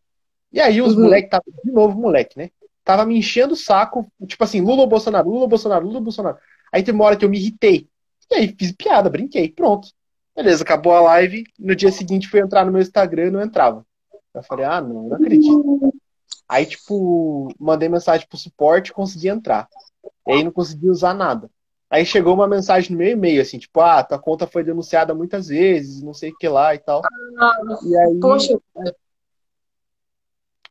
[0.51, 1.03] E aí os Uhum.
[1.03, 2.49] moleques tava, de novo moleque, né?
[2.91, 6.03] Tava me enchendo o saco, tipo assim, Lula ou Bolsonaro, Lula ou Bolsonaro, Lula ou
[6.03, 6.37] Bolsonaro.
[6.73, 7.87] Aí teve uma hora que eu me irritei.
[8.29, 9.87] E aí fiz piada, brinquei, pronto.
[10.35, 11.45] Beleza, acabou a live.
[11.57, 13.85] No dia seguinte fui entrar no meu Instagram e não entrava.
[14.33, 15.93] Eu falei, ah, não, não acredito.
[16.49, 19.69] Aí, tipo, mandei mensagem pro suporte e consegui entrar.
[20.27, 21.49] E aí não consegui usar nada.
[21.89, 25.47] Aí chegou uma mensagem no meu e-mail, assim, tipo, ah, tua conta foi denunciada muitas
[25.47, 27.01] vezes, não sei o que lá e tal.
[27.39, 28.59] Ah, E aí Poxa,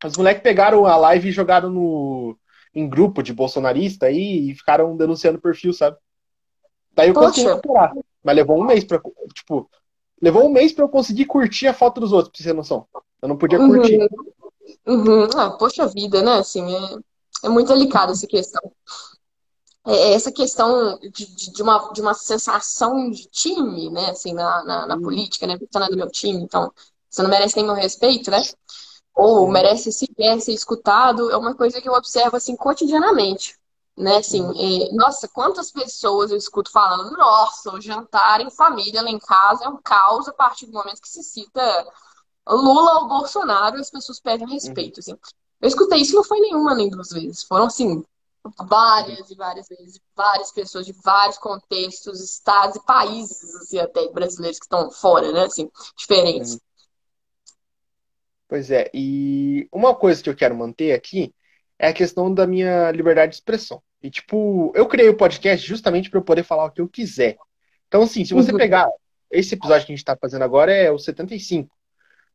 [0.05, 2.39] os moleques pegaram a live e jogaram no,
[2.75, 5.97] em grupo de bolsonarista aí e ficaram denunciando perfil, sabe?
[6.93, 7.93] Daí eu consegui recuperar.
[8.23, 9.01] Mas levou um mês pra.
[9.35, 9.69] Tipo,
[10.21, 12.87] levou um mês pra eu conseguir curtir a foto dos outros, pra você ter noção.
[13.23, 13.99] Eu não podia curtir.
[13.99, 14.09] Uhum.
[14.87, 15.29] Uhum.
[15.37, 16.35] Ah, poxa vida, né?
[16.39, 18.61] Assim, é, é muito delicada essa questão.
[19.87, 24.11] É é essa questão de, de, uma, de uma sensação de time, né?
[24.11, 25.03] Assim, na, na, na Uhum.
[25.03, 25.57] política, né?
[25.59, 26.71] Você não é do meu time, então
[27.09, 28.41] você não merece nem meu respeito, né?
[29.15, 29.53] Ou Uhum.
[29.53, 33.59] merece sequer ser escutado, é uma coisa que eu observo, assim, cotidianamente.
[33.99, 34.87] Né, assim, Uhum.
[34.89, 39.65] é, nossa, quantas pessoas eu escuto falando, nossa, o jantar em família lá em casa
[39.65, 41.61] é um caos a partir do momento que se cita
[42.49, 44.53] Lula ou Bolsonaro, as pessoas pedem Uhum.
[44.55, 45.13] respeito, assim.
[45.61, 47.43] Eu escutei isso não foi nenhuma nem duas vezes.
[47.45, 48.03] Foram, assim,
[48.67, 50.01] várias e várias vezes.
[50.17, 55.45] Várias pessoas de vários contextos, estados e países, assim, até brasileiros que estão fora, né?
[55.45, 56.59] Assim, diferentes.
[58.51, 58.57] Uhum.
[58.57, 61.33] Pois é, e uma coisa que eu quero manter aqui
[61.79, 63.81] é a questão da minha liberdade de expressão.
[64.03, 67.37] E, tipo, eu criei o podcast justamente para eu poder falar o que eu quiser.
[67.89, 68.59] Então, assim, se você Uhum.
[68.59, 68.89] pegar
[69.31, 71.71] esse episódio que a gente tá fazendo agora é o 75.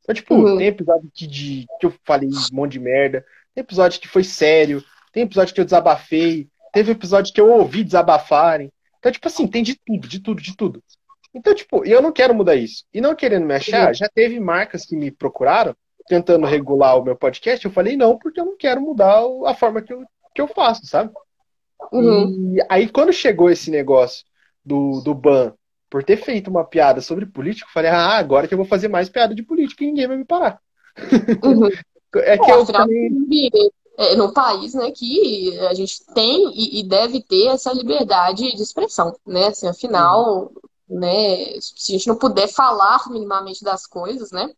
[0.02, 0.58] Então, tipo, Uhum.
[0.58, 4.24] tem episódio que, de, que eu falei um monte de merda, tem episódio que foi
[4.24, 8.72] sério, tem episódio que eu desabafei, teve episódio que eu ouvi desabafarem.
[9.00, 10.84] Então, tipo assim, tem de tudo, de tudo, de tudo.
[11.34, 12.86] Então, tipo, eu não quero mudar isso.
[12.94, 15.76] E não querendo me achar, já teve marcas que me procuraram
[16.08, 17.66] tentando regular o meu podcast.
[17.66, 20.86] Eu falei não, porque eu não quero mudar a forma que eu, que eu faço,
[20.86, 21.12] sabe?
[21.92, 22.32] Uhum.
[22.58, 24.26] E aí, quando chegou esse negócio
[24.64, 25.54] do, do ban
[25.90, 28.88] por ter feito uma piada sobre político, eu falei, ah, agora que eu vou fazer
[28.88, 30.60] mais piada de política e ninguém vai me parar.
[31.44, 31.70] Uhum.
[32.18, 36.84] É que É, eu vive, é, no país, né, que a gente tem e, e
[36.88, 39.48] deve ter essa liberdade de expressão, né?
[39.48, 40.52] Assim, afinal,
[40.90, 44.50] né, se a gente não puder falar minimamente das coisas, né?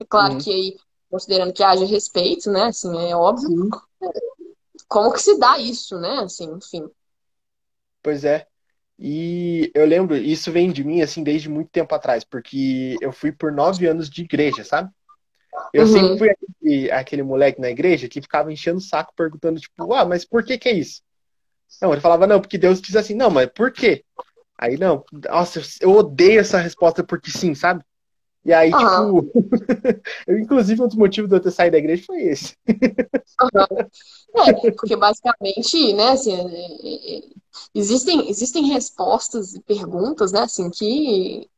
[0.00, 0.38] É claro Uhum.
[0.38, 0.76] que aí
[1.10, 2.64] considerando que haja respeito, né?
[2.64, 3.48] Assim, é óbvio.
[3.48, 3.70] Sim.
[4.86, 6.20] Como que se dá isso, né?
[6.20, 6.88] Assim, enfim.
[8.02, 8.46] Pois é.
[8.98, 13.30] E eu lembro, isso vem de mim, assim, desde muito tempo atrás, porque eu fui
[13.30, 14.90] por nove anos de igreja, sabe?
[15.72, 15.92] Eu uhum.
[15.92, 20.04] sempre fui aquele, aquele, moleque na igreja que ficava enchendo o saco perguntando, tipo, ah,
[20.04, 21.02] mas por que que é isso?
[21.80, 24.04] Não, ele falava, não, porque Deus diz assim, não, mas por quê?
[24.56, 27.84] Aí, não, nossa, eu odeio essa resposta porque sim, sabe?
[28.48, 29.20] E aí, uhum.
[29.20, 29.32] tipo,
[30.26, 32.56] eu, inclusive, um dos motivos de eu ter saído da igreja foi esse.
[33.40, 34.42] Uhum.
[34.42, 37.22] É, porque basicamente, né, assim, é, é, é,
[37.72, 41.48] existem, existem respostas e perguntas, né, assim, que,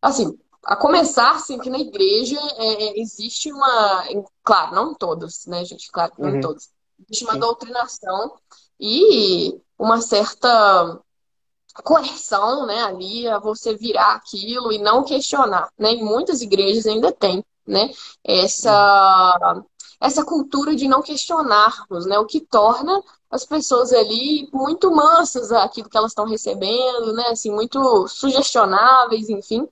[0.00, 4.04] assim, a começar, assim, que na igreja é, existe uma,
[4.44, 6.36] claro, não em todas, né, gente, claro não uhum.
[6.36, 7.40] em todas, existe uma Sim.
[7.40, 8.36] doutrinação
[8.78, 11.00] e uma certa
[11.82, 15.92] coerção, né, ali a você virar aquilo e não questionar, né?
[15.92, 17.90] Em muitas igrejas ainda tem, né,
[18.24, 19.62] essa
[20.00, 25.90] essa cultura de não questionarmos, né, o que torna as pessoas ali muito mansas aquilo
[25.90, 29.68] que elas estão recebendo, né, assim, muito sugestionáveis, enfim.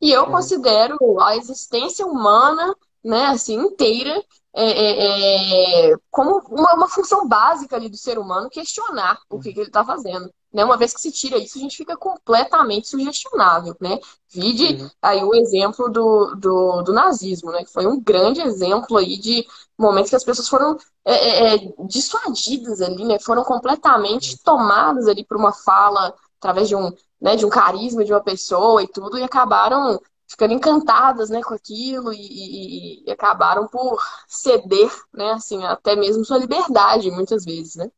[0.00, 4.22] E eu considero a existência humana, né, assim, inteira
[4.54, 9.52] é, é, é, como uma, uma, função básica ali do ser humano questionar o que,
[9.52, 10.32] que ele está fazendo.
[10.52, 10.64] Né?
[10.64, 13.76] Uma vez que se tira isso, a gente fica completamente sugestionável.
[13.80, 13.98] Né?
[14.30, 14.90] Vide uhum.
[15.02, 17.64] aí o exemplo do, do, do, nazismo, né?
[17.64, 21.72] que foi um grande exemplo aí de momentos que as pessoas foram é, é, é
[21.86, 23.18] dissuadidas ali, né?
[23.18, 24.38] foram completamente uhum.
[24.44, 28.82] tomadas ali por uma fala através de um, né, de um carisma de uma pessoa
[28.82, 34.90] e tudo, e acabaram ficando encantadas, né, com aquilo e, e, e, acabaram por ceder,
[35.12, 37.90] né, assim, até mesmo sua liberdade, muitas vezes, né?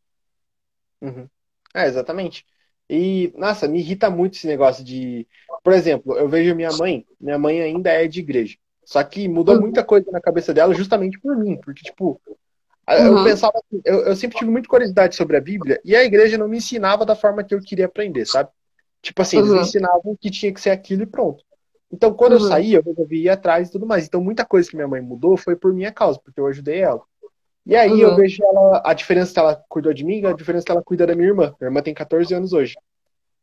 [1.02, 1.28] Uhum.
[1.74, 2.44] É, exatamente.
[2.88, 5.26] E, nossa, me irrita muito esse negócio de...
[5.62, 9.54] Por exemplo, eu vejo minha mãe, minha mãe ainda é de igreja, só que mudou
[9.54, 9.60] uhum.
[9.62, 12.20] muita coisa na cabeça dela justamente por mim, porque, tipo,
[12.88, 13.24] eu uhum.
[13.24, 16.48] pensava assim, eu, eu sempre tive muita curiosidade sobre a Bíblia e a igreja não
[16.48, 18.50] me ensinava da forma que eu queria aprender, sabe?
[19.02, 19.62] Tipo assim, eles me uhum.
[19.62, 21.44] ensinavam que tinha que ser aquilo e pronto.
[21.92, 22.38] Então, quando uhum.
[22.38, 24.06] eu saí, eu resolvi ir atrás e tudo mais.
[24.06, 27.02] Então, muita coisa que minha mãe mudou foi por minha causa, porque eu ajudei ela.
[27.66, 27.98] E aí uhum.
[27.98, 31.06] eu vejo ela, a diferença que ela cuidou de mim, a diferença que ela cuida
[31.06, 31.54] da minha irmã.
[31.60, 32.76] Minha irmã tem 14 anos hoje.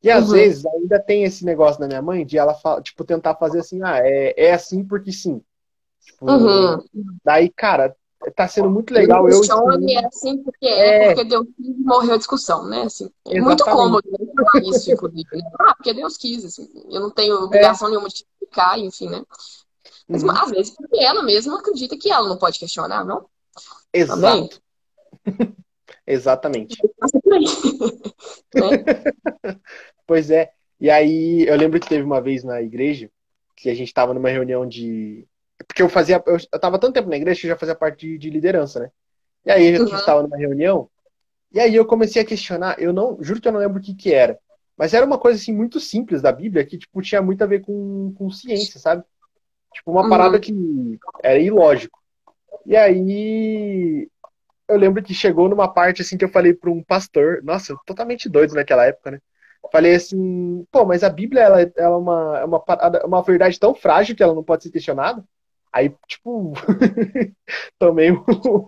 [0.01, 0.33] E às uhum.
[0.33, 3.99] vezes ainda tem esse negócio na minha mãe de ela, tipo, tentar fazer assim, ah,
[3.99, 5.41] é, é assim porque sim.
[6.03, 6.77] Tipo, uhum.
[7.23, 7.95] Daí, cara,
[8.35, 9.27] tá sendo muito legal.
[9.27, 9.41] Eu
[9.81, 12.83] e é assim porque é, é, porque Deus quis morreu a discussão, né?
[12.83, 15.27] Assim, é muito cômodo falar isso, inclusive.
[15.31, 15.41] Né?
[15.59, 17.91] Ah, porque Deus quis, assim, eu não tenho obrigação é.
[17.91, 19.23] nenhuma de explicar, enfim, né?
[20.07, 20.31] Mas uhum.
[20.31, 23.25] às vezes porque ela mesma acredita que ela não pode questionar, não?
[23.93, 24.61] Exato.
[26.05, 26.77] Exatamente.
[28.55, 29.59] né?
[30.05, 30.51] pois é.
[30.79, 33.09] E aí, eu lembro que teve uma vez na igreja
[33.55, 35.27] que a gente estava numa reunião de
[35.65, 36.21] porque eu fazia.
[36.25, 38.79] Eu, eu tava tanto tempo na igreja que eu já fazia parte de, de liderança,
[38.79, 38.91] né?
[39.45, 39.97] E aí a gente uhum.
[39.97, 40.89] estava numa reunião,
[41.51, 43.95] e aí eu comecei a questionar, eu não, juro que eu não lembro o que
[43.95, 44.37] que era.
[44.75, 47.61] Mas era uma coisa assim muito simples da Bíblia que tipo tinha muito a ver
[47.61, 49.03] com, com ciência, sabe?
[49.73, 50.09] Tipo uma uhum.
[50.09, 50.53] parada que
[51.23, 51.99] era ilógico.
[52.67, 54.09] E aí
[54.67, 58.27] eu lembro que chegou numa parte assim que eu falei para um pastor, nossa, totalmente
[58.27, 59.19] doido naquela época, né?
[59.71, 63.57] Falei assim, pô, mas a Bíblia ela, ela é uma, é uma, parada, uma verdade
[63.57, 65.23] tão frágil que ela não pode ser questionada.
[65.71, 66.53] Aí, tipo,
[67.79, 68.11] tomei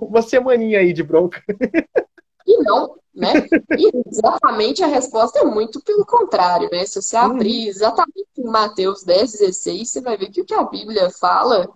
[0.01, 1.43] uma semaninha aí de bronca.
[2.47, 3.33] E não, né?
[3.77, 6.85] E exatamente a resposta é muito pelo contrário, né?
[6.85, 7.69] Se você abrir uhum.
[7.69, 11.69] exatamente em Mateus 10, 16, você vai ver que o que a Bíblia fala,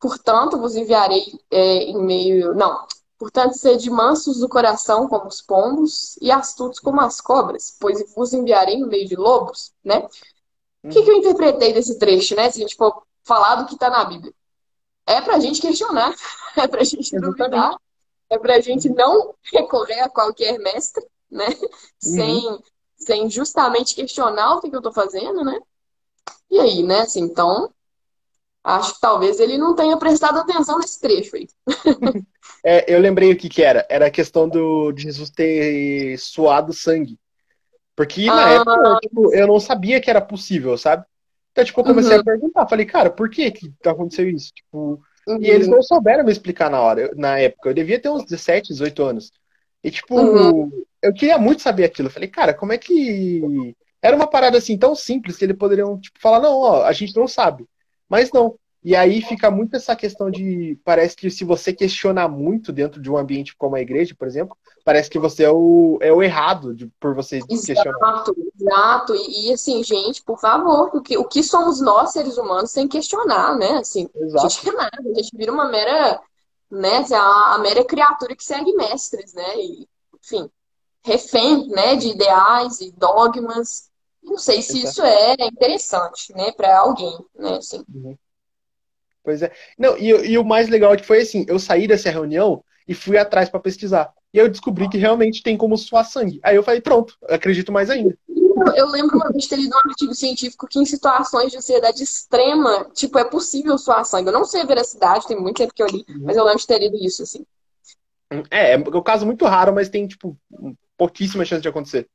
[0.00, 2.54] portanto, vos enviarei é, em meio.
[2.54, 2.86] Não,
[3.18, 8.32] portanto, sede mansos do coração como os pombos e astutos como as cobras, pois vos
[8.32, 10.06] enviarei no meio de lobos, né?
[10.84, 12.50] O que, que eu interpretei desse trecho, né?
[12.50, 14.32] Se a gente for falar do que está na Bíblia
[15.06, 16.12] é para a gente questionar,
[16.56, 17.76] é para a gente duvidar,
[18.28, 21.46] é para a gente não recorrer a qualquer mestre, né?
[21.48, 21.68] Uhum.
[21.98, 22.58] Sem,
[22.96, 25.58] sem justamente questionar o que, que eu estou fazendo, né?
[26.50, 27.00] E aí, né?
[27.00, 27.72] Assim, então,
[28.66, 31.46] acho que talvez ele não tenha prestado atenção nesse trecho aí.
[32.64, 33.86] é, eu lembrei o que, que era.
[33.88, 37.18] Era a questão do, de Jesus ter suado sangue.
[37.94, 41.04] Porque na ah, época, tipo, eu não sabia que era possível, sabe?
[41.52, 42.20] Então, tipo, eu comecei uhum.
[42.20, 42.68] a perguntar.
[42.68, 44.52] Falei, cara, por que que aconteceu isso?
[44.52, 45.38] Tipo, uhum.
[45.40, 47.70] E eles não souberam me explicar na hora, na época.
[47.70, 49.32] Eu devia ter uns 17, 18 anos.
[49.82, 50.70] E, tipo, uhum.
[51.00, 52.08] eu queria muito saber aquilo.
[52.08, 53.74] Eu falei, cara, como é que.
[54.02, 57.16] Era uma parada assim tão simples que eles poderiam, tipo, falar, não, ó, a gente
[57.16, 57.64] não sabe.
[58.08, 58.58] Mas não.
[58.86, 60.78] E aí fica muito essa questão de.
[60.84, 64.56] Parece que se você questionar muito dentro de um ambiente como a igreja, por exemplo,
[64.84, 68.24] parece que você é o, é o errado de, por você Exato, questionar.
[68.60, 69.14] exato.
[69.16, 72.86] E, e, assim, gente, por favor, o que, o que somos nós, seres humanos, sem
[72.86, 73.78] questionar, né?
[73.78, 74.46] Assim, Exato.
[74.46, 76.20] a gente é nada, a gente vira uma mera,
[76.70, 77.04] né?
[77.12, 79.56] A, a mera criatura que segue mestres, né?
[79.56, 79.88] E,
[80.22, 80.48] enfim,
[81.04, 81.96] refém, né?
[81.96, 83.85] De ideais e dogmas.
[84.26, 87.56] Não sei se isso é interessante, né, para alguém, né?
[87.56, 87.84] Assim.
[87.94, 88.18] Uhum.
[89.22, 89.52] Pois é.
[89.78, 92.94] Não, e, e o mais legal é que foi assim, eu saí dessa reunião e
[92.94, 94.12] fui atrás para pesquisar.
[94.32, 96.40] E eu descobri que realmente tem como suar sangue.
[96.42, 98.16] Aí eu falei, pronto, acredito mais ainda.
[98.28, 101.58] Eu, eu lembro uma vez de ter lido um artigo científico que em situações de
[101.58, 104.28] ansiedade extrema, tipo, é possível suar sangue.
[104.28, 106.66] Eu não sei a veracidade, tem muito tempo que eu li, mas eu lembro de
[106.66, 107.44] ter lido isso, assim.
[108.50, 110.36] É, é um caso muito raro, mas tem, tipo,
[110.96, 112.08] pouquíssima chance de acontecer.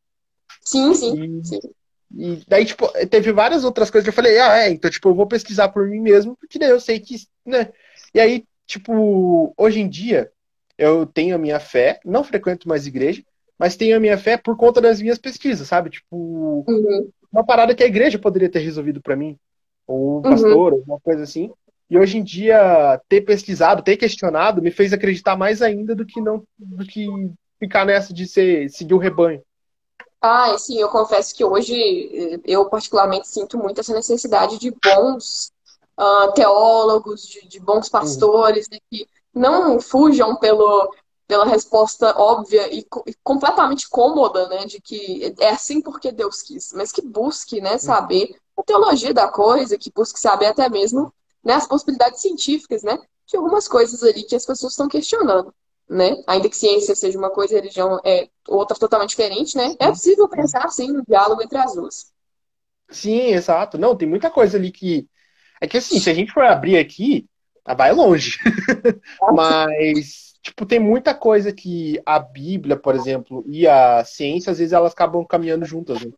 [0.63, 1.59] Sim, sim, E, sim.
[2.13, 5.15] E daí, tipo, teve várias outras coisas que eu falei, ah, é, então, tipo, eu
[5.15, 7.69] vou pesquisar por mim mesmo, porque daí eu sei que, né?
[8.13, 10.31] E aí, tipo, hoje em dia,
[10.77, 13.23] eu tenho a minha fé, não frequento mais igreja,
[13.57, 15.89] mas tenho a minha fé por conta das minhas pesquisas, sabe?
[15.89, 19.37] Tipo, Uhum, uma parada que a igreja poderia ter resolvido pra mim,
[19.87, 20.21] ou o uhum.
[20.21, 21.51] pastor, alguma coisa assim.
[21.89, 26.21] E hoje em dia, ter pesquisado, ter questionado, me fez acreditar mais ainda do que
[26.21, 27.07] não, do que
[27.59, 29.41] ficar nessa de ser, seguir o rebanho.
[30.21, 31.73] Ah, sim, eu confesso que hoje
[32.35, 35.51] eh, eu particularmente sinto muito essa necessidade de bons
[35.97, 37.91] ah, teólogos, de, de bons Uhum.
[37.91, 40.93] pastores, né, que não fujam pelo,
[41.27, 46.71] pela resposta óbvia e, e completamente cômoda, né, de que é assim porque Deus quis,
[46.73, 51.11] mas que busque, né, saber a teologia da coisa, que busque saber até mesmo,
[51.43, 55.51] né, as possibilidades científicas, né, de algumas coisas ali que as pessoas estão questionando.
[55.91, 56.23] Né?
[56.25, 59.75] Ainda que ciência seja uma coisa e religião é outra totalmente diferente, né?
[59.77, 62.13] É possível pensar, sim, no diálogo entre as duas.
[62.89, 63.77] Sim, exato.
[63.77, 65.05] Não, tem muita coisa ali que.
[65.59, 67.27] É que assim, se a gente for abrir aqui,
[67.61, 68.37] tá, vai longe.
[69.35, 74.71] Mas, tipo, tem muita coisa que a Bíblia, por exemplo, e a ciência, às vezes
[74.71, 75.99] elas acabam caminhando juntas.
[75.99, 76.11] Né?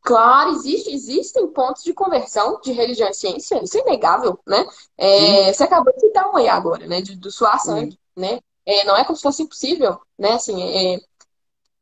[0.00, 4.66] Claro, existe, existem pontos de conversão de religião e ciência, isso é inegável, né?
[4.96, 7.02] É, você acabou de citar um aí agora, né?
[7.02, 8.40] De, do suar sangue, né?
[8.66, 10.32] É, não é como se fosse impossível, né?
[10.34, 10.62] Assim,
[10.96, 11.00] é,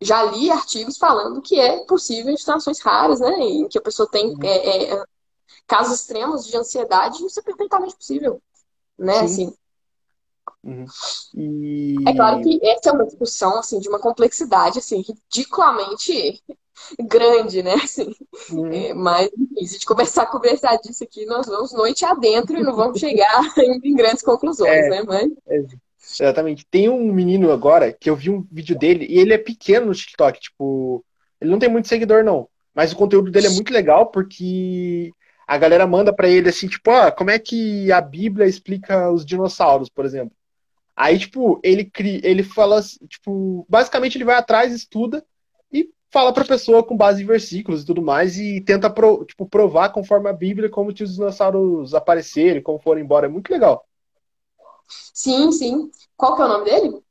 [0.01, 3.31] já li artigos falando que é possível em situações raras, né?
[3.39, 4.39] Em que a pessoa tem Uhum.
[4.43, 5.05] é, é,
[5.67, 8.43] casos extremos de ansiedade, isso é perfeitamente possível,
[8.99, 9.15] né?
[9.15, 9.25] Sim.
[9.25, 9.55] Assim,
[10.63, 10.85] Uhum.
[11.35, 11.95] E.
[12.07, 16.43] é claro que essa é uma discussão assim de uma complexidade assim ridiculamente
[16.99, 17.75] grande, né?
[17.75, 18.15] Assim,
[18.51, 18.67] Uhum.
[18.73, 22.59] é, mas enfim, se a gente começar a conversar disso aqui, nós vamos noite adentro
[22.59, 24.89] e não vamos chegar em, grandes conclusões, É.
[24.91, 25.03] né?
[25.03, 25.31] Mas
[26.19, 26.67] Exatamente.
[26.71, 29.95] Tem um menino agora que eu vi um vídeo dele e ele é pequeno no
[29.95, 31.05] TikTok, tipo,
[31.41, 35.11] ele não tem muito seguidor não, mas o conteúdo dele é muito legal porque
[35.47, 39.25] a galera manda pra ele assim, tipo, ó, como é que a Bíblia explica os
[39.25, 40.35] dinossauros, por exemplo.
[40.95, 45.25] Aí, tipo, ele cria, ele fala, tipo, basicamente ele vai atrás, estuda
[45.73, 49.49] e fala pra pessoa com base em versículos e tudo mais e tenta pro- tipo,
[49.49, 53.27] provar conforme a Bíblia como que os dinossauros apareceram, como foram embora.
[53.27, 53.87] É muito legal.
[55.15, 55.91] Sim, sim.
[56.17, 57.03] Qual que é o nome dele?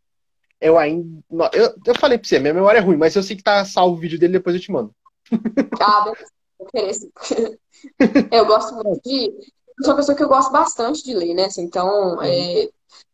[0.61, 1.23] Eu ainda.
[1.53, 3.95] Eu, eu falei pra você, minha memória é ruim, mas eu sei que tá salvo
[3.95, 4.93] o vídeo dele, depois eu te mando.
[5.81, 6.31] Ah, beleza.
[6.61, 7.11] Interesse.
[8.31, 9.27] Eu gosto muito de.
[9.27, 11.45] Eu sou uma pessoa que eu gosto bastante de ler, né?
[11.45, 12.65] Assim, então, é,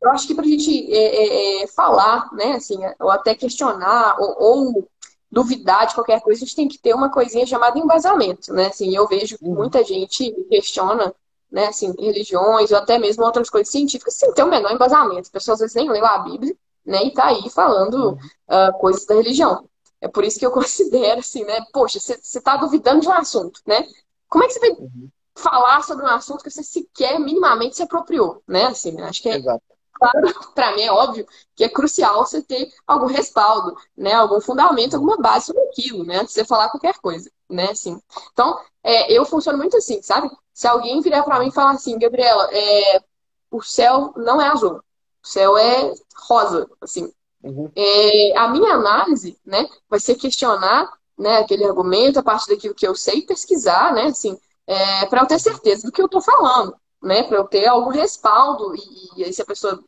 [0.01, 2.53] eu acho que pra gente é, é, é, falar, né?
[2.53, 4.89] Assim, ou até questionar, ou, ou
[5.32, 8.68] duvidar de qualquer coisa, a gente tem que ter uma coisinha chamada embasamento, né?
[8.68, 9.53] Assim, eu vejo que Uhum.
[9.55, 11.13] muita gente questiona,
[11.55, 11.67] né?
[11.67, 15.21] Assim, religiões ou até mesmo outras coisas científicas sem ter o menor embasamento.
[15.21, 17.03] As pessoas às vezes nem leu a Bíblia, né?
[17.05, 18.17] E tá aí falando Uhum.
[18.49, 19.67] ah, coisas da religião.
[20.01, 21.65] É por isso que eu considero assim, né?
[21.73, 23.87] Poxa, você está duvidando de um assunto, né?
[24.29, 25.09] Como é que você vai Uhum.
[25.37, 28.65] falar sobre um assunto que você sequer minimamente se apropriou, né?
[28.65, 29.63] Assim, acho que é, Exato.
[30.55, 31.25] para mim é óbvio
[31.55, 34.13] que é crucial você ter algum respaldo, né?
[34.13, 36.17] Algum fundamento, alguma base sobre aquilo, né?
[36.17, 37.71] Antes de você falar qualquer coisa, né?
[37.71, 37.99] Assim.
[38.33, 40.29] Então, é, eu funciono muito assim, sabe?
[40.55, 43.03] Se alguém virar para mim e falar assim, Gabriela, é,
[43.51, 44.77] o céu não é azul,
[45.23, 45.93] o céu é
[46.27, 47.13] rosa, assim.
[47.43, 47.71] Uhum.
[47.75, 52.87] É, a minha análise, né, vai ser questionar, né, aquele argumento a partir daquilo que
[52.87, 56.75] eu sei, pesquisar, né, assim, é, para eu ter certeza do que eu estou falando,
[57.03, 59.83] né, para eu ter algum respaldo e, e aí se a pessoa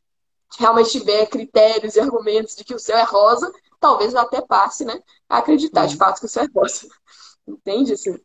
[0.60, 4.86] realmente tiver critérios e argumentos de que o céu é rosa, talvez eu até passe,
[4.86, 6.00] né, a acreditar de Uhum.
[6.00, 6.88] fato que o céu é rosa.
[7.48, 7.94] Entende?
[7.94, 8.18] Assim?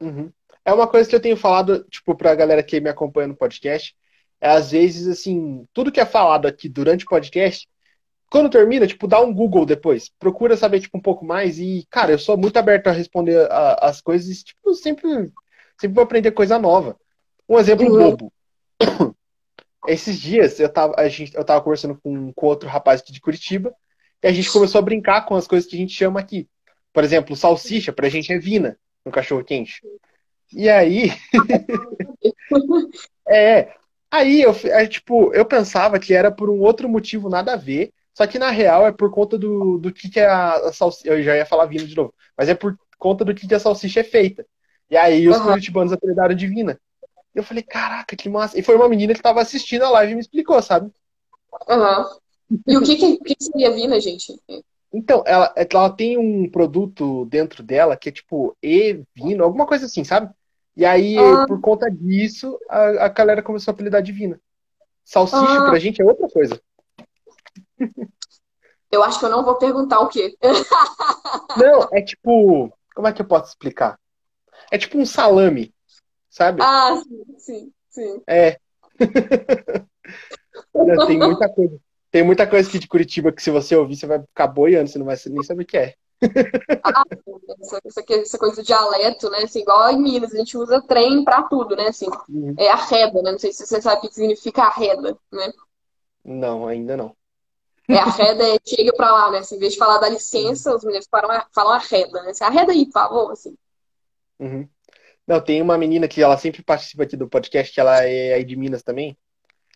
[0.00, 0.32] Uhum.
[0.64, 3.94] É uma coisa que eu tenho falado, tipo, pra galera que me acompanha no podcast,
[4.40, 7.68] é às vezes, assim, tudo que é falado aqui durante o podcast,
[8.30, 10.10] quando termina, tipo, dá um Google depois.
[10.18, 13.78] Procura saber, tipo, um pouco mais e, cara, eu sou muito aberto a responder a-
[13.82, 15.30] as coisas, tipo, sempre,
[15.80, 16.96] sempre vou aprender coisa nova.
[17.48, 17.98] Um exemplo Uhum.
[17.98, 18.32] bobo.
[19.88, 23.20] esses dias eu tava, a gente, eu tava conversando com, com outro rapaz aqui de
[23.20, 23.74] Curitiba
[24.22, 26.48] e a gente começou a brincar com as coisas que a gente chama aqui.
[26.92, 29.80] Por exemplo, salsicha, pra gente é vina no cachorro quente.
[30.52, 31.12] E aí.
[33.28, 33.72] é.
[34.10, 37.92] Aí eu, é, tipo, eu pensava que era por um outro motivo nada a ver.
[38.12, 41.08] Só que na real é por conta do, do que, que é a, a salsicha.
[41.08, 42.12] Eu já ia falar vina de novo.
[42.36, 44.44] Mas é por conta do que, que a salsicha é feita.
[44.90, 45.44] E aí os uhum.
[45.44, 46.78] curitibanos apelidaram de vina.
[47.34, 48.58] Eu falei, caraca, que massa.
[48.58, 50.90] E foi uma menina que tava assistindo a live e me explicou, sabe?
[51.68, 52.00] Aham.
[52.50, 52.60] Uhum.
[52.66, 54.34] E o que, que, que seria vina, gente?
[54.92, 60.02] Então, ela, ela tem um produto dentro dela que é tipo E-Vino, alguma coisa assim,
[60.02, 60.28] sabe?
[60.76, 61.46] E aí, ah.
[61.46, 64.40] por conta disso, a, a galera começou a apelidar de Vina.
[65.04, 65.68] Salsicha ah.
[65.68, 66.60] pra gente é outra coisa.
[68.90, 70.36] Eu acho que eu não vou perguntar o quê.
[71.56, 72.72] Não, é tipo.
[72.92, 73.96] Como é que eu posso explicar?
[74.70, 75.72] É tipo um salame,
[76.28, 76.60] sabe?
[76.60, 78.22] Ah, sim, sim, sim.
[78.26, 78.58] É.
[81.06, 81.78] tem muita coisa.
[82.10, 84.98] Tem muita coisa aqui de Curitiba que se você ouvir, você vai ficar boiando, você
[84.98, 85.94] não vai nem saber o que é.
[86.84, 87.02] Ah,
[87.60, 89.38] essa, essa, essa, coisa do dialeto, né?
[89.38, 91.88] Assim, igual em Minas, a gente usa trem pra tudo, né?
[91.88, 92.54] Assim, uhum.
[92.58, 93.32] É arreda, né?
[93.32, 95.52] Não sei se você sabe o que significa arreda, né?
[96.24, 97.16] Não, ainda não.
[97.88, 99.38] É, arreda é chega pra lá, né?
[99.38, 102.30] Assim, em vez de falar da licença, os meninos falam, falam arreda, né?
[102.30, 103.56] Assim, arreda aí, por favor, assim.
[104.38, 104.68] Uhum.
[105.26, 108.44] Não, tem uma menina que ela sempre participa aqui do podcast, que ela é aí
[108.44, 109.16] de Minas também.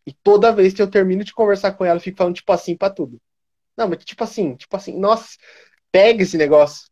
[0.07, 2.77] E toda vez que eu termino de conversar com ela, eu fico falando tipo assim
[2.77, 3.21] pra tudo.
[3.77, 5.37] Não, mas tipo assim, tipo assim, nossa,
[5.95, 6.89] pega esse negócio.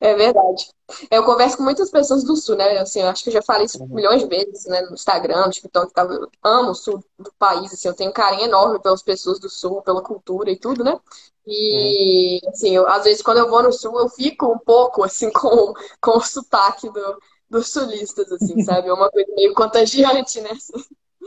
[0.00, 0.68] É verdade.
[1.10, 2.78] Eu converso com muitas pessoas do Sul, né?
[2.78, 3.94] Assim, eu acho que eu já falei isso uhum.
[3.94, 4.80] milhões de vezes, né?
[4.82, 6.02] No Instagram, no TikTok, tá?
[6.02, 9.48] eu amo o Sul do país, assim, eu tenho um carinho enorme pelas pessoas do
[9.48, 10.98] Sul, pela cultura e tudo, né?
[11.46, 12.50] E, uhum.
[12.50, 15.72] assim, eu, às vezes quando eu vou no Sul, eu fico um pouco, assim, com,
[16.00, 17.18] com o sotaque do,
[17.48, 18.88] dos sulistas, assim, sabe?
[18.88, 20.50] É uma coisa meio contagiante, né?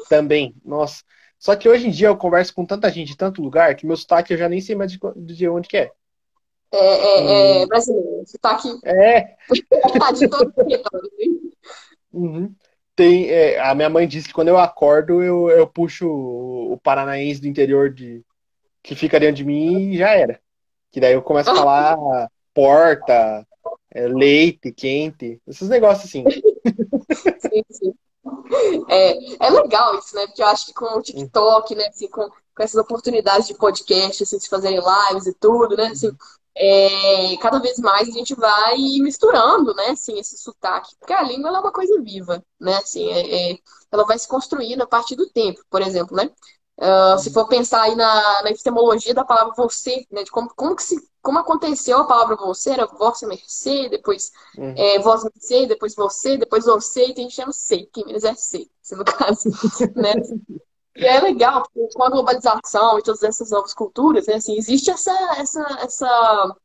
[0.09, 1.01] Também, nossa.
[1.37, 3.95] Só que hoje em dia eu converso com tanta gente em tanto lugar que meu
[3.95, 5.91] sotaque eu já nem sei mais de, de onde que é.
[6.71, 8.23] É, é, é brasileiro.
[8.25, 8.69] Sotaque.
[8.83, 9.35] É.
[9.99, 10.53] Tá de todo
[12.11, 12.53] uhum.
[12.95, 17.41] Tem, é, a minha mãe disse que quando eu acordo, eu, eu puxo o paranaense
[17.41, 18.23] do interior de
[18.81, 20.39] que fica dentro de mim e já era.
[20.91, 21.97] Que daí eu começo a falar
[22.53, 23.45] porta,
[23.91, 26.23] é, leite quente, esses negócios assim.
[26.29, 27.93] sim, sim.
[28.89, 30.25] É, é legal isso, né?
[30.27, 34.23] Porque eu acho que com o TikTok, né, assim, com, com essas oportunidades de podcast,
[34.23, 35.87] assim, de fazerem lives e tudo, né?
[35.87, 36.11] Assim,
[36.55, 40.95] é, cada vez mais a gente vai misturando, né, assim, esse sotaque.
[40.99, 42.77] Porque a língua é uma coisa viva, né?
[42.77, 43.57] Assim, é, é,
[43.91, 46.29] ela vai se construindo a partir do tempo, por exemplo, né?
[46.77, 50.75] Uh, se for pensar aí na, na epistemologia da palavra você, né, de como, como,
[50.75, 54.73] que se, como aconteceu a palavra você, era vossa mercê, depois uhum.
[54.77, 58.33] é, vós mercê, depois você, depois você, e tem gente chama sei, que menos é
[58.35, 59.49] ser, no caso,
[59.95, 60.15] né?
[60.97, 64.91] E é legal, porque com a globalização e todas essas novas culturas, né, assim, existe
[64.91, 66.55] essa, essa, essa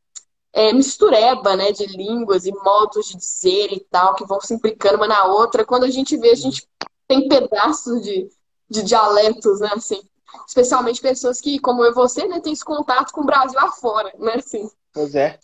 [0.51, 4.97] é, mistureba, né, de línguas e modos de dizer e tal, que vão se implicando
[4.97, 5.65] uma na outra.
[5.65, 6.67] Quando a gente vê, a gente
[7.07, 8.29] tem pedaços de
[8.71, 10.01] de dialetos, né, assim.
[10.47, 14.13] Especialmente pessoas que, como eu e você, né, tem esse contato com o Brasil afora,
[14.17, 14.69] né, assim.
[14.93, 15.37] Pois é.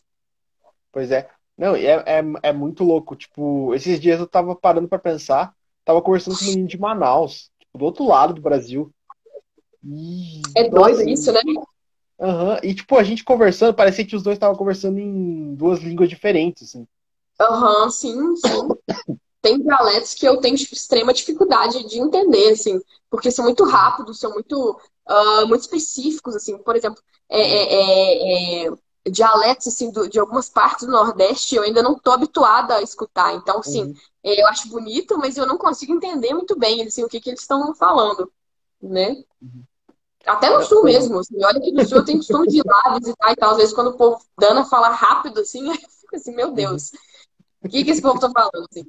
[0.91, 1.29] Pois é.
[1.57, 3.15] Não, é, é, é muito louco.
[3.15, 5.53] Tipo, esses dias eu tava parando para pensar,
[5.83, 8.91] tava conversando com um menino de Manaus, tipo, do outro lado do Brasil.
[9.83, 11.41] E, é doido nossa, isso, né?
[12.19, 12.53] Aham.
[12.53, 12.59] Uhum.
[12.63, 16.63] E, tipo, a gente conversando, parecia que os dois estavam conversando em duas línguas diferentes,
[16.63, 16.87] assim.
[17.39, 22.79] Aham, uhum, sim, sim tem dialetos que eu tenho extrema dificuldade de entender, assim,
[23.09, 24.79] porque são muito rápidos, são muito,
[25.09, 26.57] uh, muito específicos, assim.
[26.57, 28.71] Por exemplo, é, é, é, é,
[29.09, 33.33] dialetos, assim, do, de algumas partes do Nordeste eu ainda não estou habituada a escutar.
[33.35, 33.95] Então, assim, uhum.
[34.23, 37.29] É, eu acho bonito, mas eu não consigo entender muito bem, assim, o que, que
[37.29, 38.29] eles estão falando,
[38.81, 39.23] né?
[39.41, 39.63] Uhum.
[40.25, 42.99] Até no sul mesmo, assim, olha que no sul eu tenho costume de ir lá
[42.99, 43.51] visitar e tal.
[43.51, 46.91] Às vezes, quando o povo dana fala rápido, assim, eu fico assim, meu Deus,
[47.63, 48.85] o que, que esse povo tá falando, assim?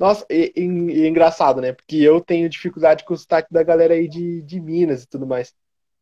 [0.00, 1.74] Nossa, e, e, e, engraçado, né?
[1.74, 5.26] Porque eu tenho dificuldade com o sotaque da galera aí de, de Minas e tudo
[5.26, 5.52] mais.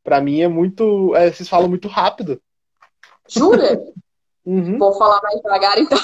[0.04, 1.16] Pra mim é muito.
[1.16, 2.40] É, vocês falam muito rápido.
[3.28, 3.82] Jura?
[4.46, 4.78] Uhum.
[4.78, 5.98] Vou falar mais devagar então.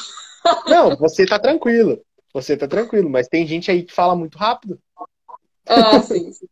[0.66, 2.04] Não, você tá tranquilo.
[2.34, 4.76] Você tá tranquilo, mas tem gente aí que fala muito rápido.
[5.64, 6.48] É, sim, sim.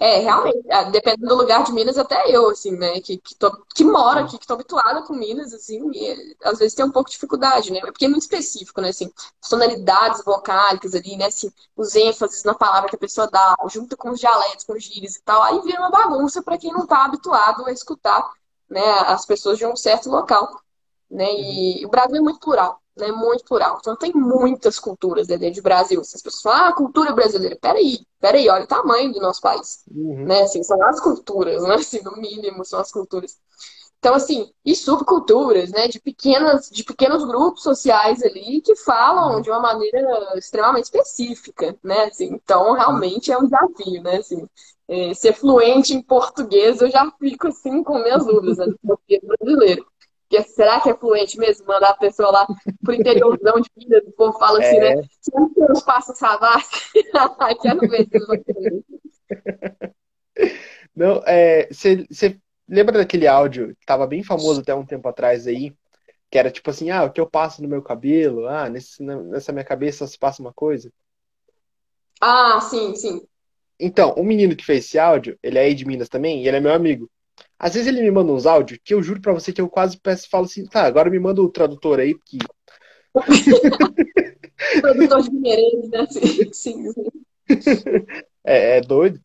[0.00, 3.64] É, realmente, é, dependendo do lugar de Minas, até eu, assim, né, que, que, tô,
[3.74, 7.08] que moro aqui, que tô habituada com Minas, assim, e, às vezes tem um pouco
[7.08, 9.12] de dificuldade, né, porque é muito específico, né, assim,
[9.48, 14.10] tonalidades vocálicas ali, né, assim, os ênfases na palavra que a pessoa dá, junto com
[14.10, 17.04] os dialetos, com os gírias e tal, aí vira uma bagunça para quem não tá
[17.04, 18.28] habituado a escutar,
[18.68, 20.60] né, as pessoas de um certo local,
[21.10, 21.86] né, e uhum.
[21.86, 23.12] o Brasil é muito plural, né?
[23.12, 23.78] Muito plural.
[23.80, 26.00] Então tem muitas culturas dentro do Brasil.
[26.00, 27.56] As pessoas falam, ah, cultura brasileira.
[27.60, 29.84] Peraí, peraí, olha o tamanho do nosso país.
[29.90, 30.26] Uhum.
[30.26, 30.42] Né?
[30.42, 31.74] Assim, são as culturas, né?
[31.88, 33.38] Assim, no mínimo, são as culturas.
[33.98, 35.88] Então, assim, e subculturas, né?
[35.88, 39.40] De, pequenas, de pequenos grupos sociais ali que falam uhum.
[39.40, 42.04] de uma maneira extremamente específica, né?
[42.04, 44.16] Assim, então, realmente é um desafio, né?
[44.18, 44.46] Assim,
[44.88, 48.72] é, ser fluente em português, eu já fico assim com minhas dúvidas, né?
[48.82, 49.86] português brasileiro.
[50.28, 52.46] Porque será que é fluente mesmo mandar a pessoa lá
[52.84, 54.02] pro interiorzão de Minas?
[54.06, 54.90] O povo fala assim, né?
[54.90, 54.96] é.
[54.96, 55.02] né?
[55.20, 56.92] Se não tem os passos savassi,
[57.62, 58.84] quero ver se
[60.94, 65.74] Não, é, você lembra daquele áudio que tava bem famoso até um tempo atrás aí?
[66.30, 68.46] Que era tipo assim, ah, o que eu passo no meu cabelo?
[68.46, 70.92] Ah, nesse, nessa minha cabeça se passa uma coisa.
[72.20, 73.26] Ah, sim, sim.
[73.80, 76.58] Então, o menino que fez esse áudio, ele é aí de Minas também, e ele
[76.58, 77.08] é meu amigo.
[77.58, 79.98] Às vezes ele me manda uns áudios que eu juro pra você que eu quase
[79.98, 82.38] peço falo assim, tá, agora me manda o tradutor aí, porque.
[84.80, 86.06] tradutor de Mineirês, né?
[86.52, 86.84] Sim, sim.
[88.44, 89.20] É, é doido.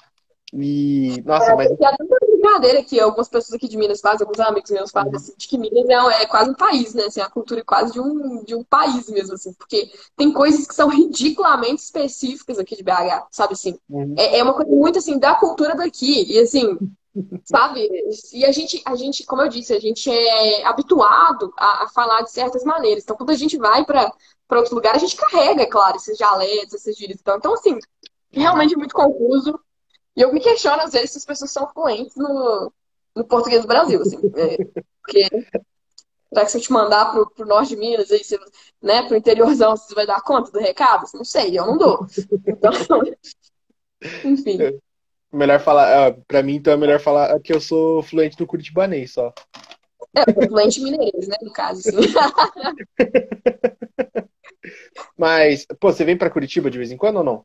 [0.55, 1.67] E, nossa, é, mas.
[1.67, 5.17] Tem tanta brincadeira que algumas pessoas aqui de Minas fazem, alguns amigos meus fazem, uhum.
[5.17, 7.05] assim, de que Minas é, é, quase um país, né?
[7.05, 10.67] Assim, a cultura é quase de um, de um país mesmo, assim, porque tem coisas
[10.67, 13.77] que são ridiculamente específicas aqui de BH, sabe assim?
[13.89, 14.13] Uhum.
[14.17, 16.31] É, é uma coisa muito assim da cultura daqui.
[16.31, 16.77] E assim,
[17.43, 17.87] sabe?
[18.33, 22.21] E a gente, a gente, como eu disse, a gente é habituado a, a falar
[22.21, 23.03] de certas maneiras.
[23.03, 24.11] Então, quando a gente vai para
[24.51, 27.19] outro lugar, a gente carrega, é claro, esses dialetos, esses gírias.
[27.19, 27.77] Então, então, assim,
[28.31, 29.59] realmente é muito confuso.
[30.15, 32.71] E eu me questiono, às vezes, se as pessoas são fluentes no,
[33.15, 34.17] no português do Brasil, assim.
[34.35, 34.57] É,
[35.01, 35.27] porque
[36.29, 38.39] será que se eu te mandar pro, pro norte de Minas, aí você,
[38.81, 41.05] né, pro interiorzão, você vai dar conta do recado?
[41.13, 42.07] Não sei, eu não dou.
[42.47, 42.71] Então,
[44.25, 44.79] enfim.
[45.33, 49.33] Melhor falar, pra mim, então é melhor falar que eu sou fluente no curitibanês só.
[50.15, 51.89] É, fluente mineiro, né, no caso.
[55.17, 57.43] Mas, pô, você vem pra Curitiba de vez em quando ou não?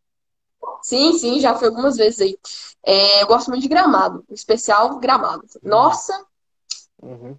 [0.82, 2.38] Sim, sim, já fui algumas vezes aí.
[2.84, 5.44] É, eu gosto muito de gramado, especial gramado.
[5.62, 6.26] Nossa!
[7.02, 7.36] Uhum.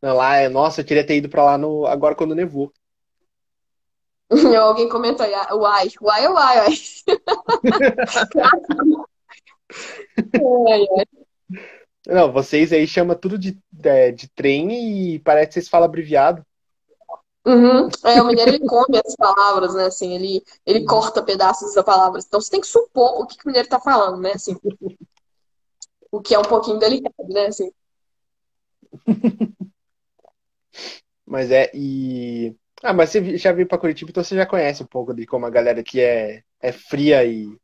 [0.00, 2.72] Não, lá é, nossa, eu queria ter ido pra lá no, agora quando nevou.
[4.60, 6.66] Alguém comentou aí, ah, uai, uai, uai,
[10.40, 10.86] uai.
[12.06, 16.44] Não, vocês aí chamam tudo de, de, de trem e parece que vocês falam abreviado.
[17.44, 17.88] Uhum.
[18.04, 19.86] É, o mineiro ele come as palavras, né?
[19.86, 22.20] Assim, ele, ele corta pedaços da palavra.
[22.20, 24.32] Então você tem que supor o que, que o mineiro tá falando, né?
[24.32, 24.56] Assim,
[26.10, 27.46] o que é um pouquinho delicado, né?
[27.46, 27.72] Assim.
[31.26, 32.54] Mas é, e.
[32.82, 35.46] Ah, mas você já veio pra Curitiba, então você já conhece um pouco de como
[35.46, 37.56] a galera aqui é, é fria e.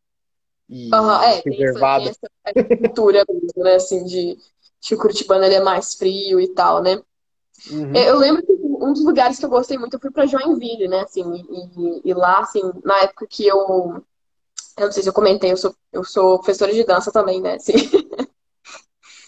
[0.69, 2.05] e uhum, é, reservada.
[2.05, 3.75] Tem essa, tem essa cultura mesmo, né?
[3.75, 4.37] Assim, de,
[4.81, 7.01] que o Curitibano ele é mais frio e tal, né?
[7.71, 7.95] Uhum.
[7.95, 10.89] É, eu lembro que um dos lugares que eu gostei muito, eu fui para Joinville,
[10.89, 11.01] né?
[11.01, 14.03] Assim, e, e, lá, assim, na época que eu.
[14.77, 17.55] Eu não sei se eu comentei, eu sou, eu sou professora de dança também, né?
[17.55, 17.73] Assim.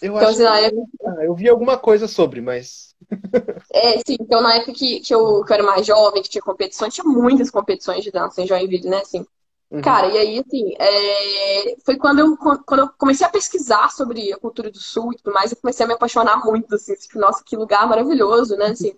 [0.01, 0.87] Eu então, acho assim, época...
[1.05, 2.95] ah, eu vi alguma coisa sobre, mas.
[3.71, 6.41] é, sim, então na época que, que, eu, que eu era mais jovem, que tinha
[6.41, 8.97] competições, tinha muitas competições de dança em Joinville, né?
[8.97, 9.23] Assim.
[9.71, 9.81] Uhum.
[9.81, 11.75] Cara, e aí, assim, é...
[11.85, 15.33] foi quando eu, quando eu comecei a pesquisar sobre a cultura do Sul e tudo
[15.33, 18.93] mais, eu comecei a me apaixonar muito, assim, tipo, nossa, que lugar maravilhoso, né, assim.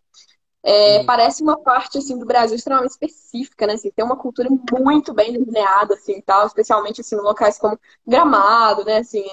[0.64, 1.06] É, uhum.
[1.06, 5.32] Parece uma parte, assim, do Brasil extremamente específica, né, assim, tem uma cultura muito bem
[5.34, 9.24] delineada, assim, tal, especialmente, assim, em locais como Gramado, né, assim,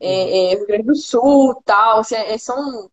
[0.00, 0.52] é, uhum.
[0.52, 2.90] é Rio Grande do Sul, tal, assim, é, são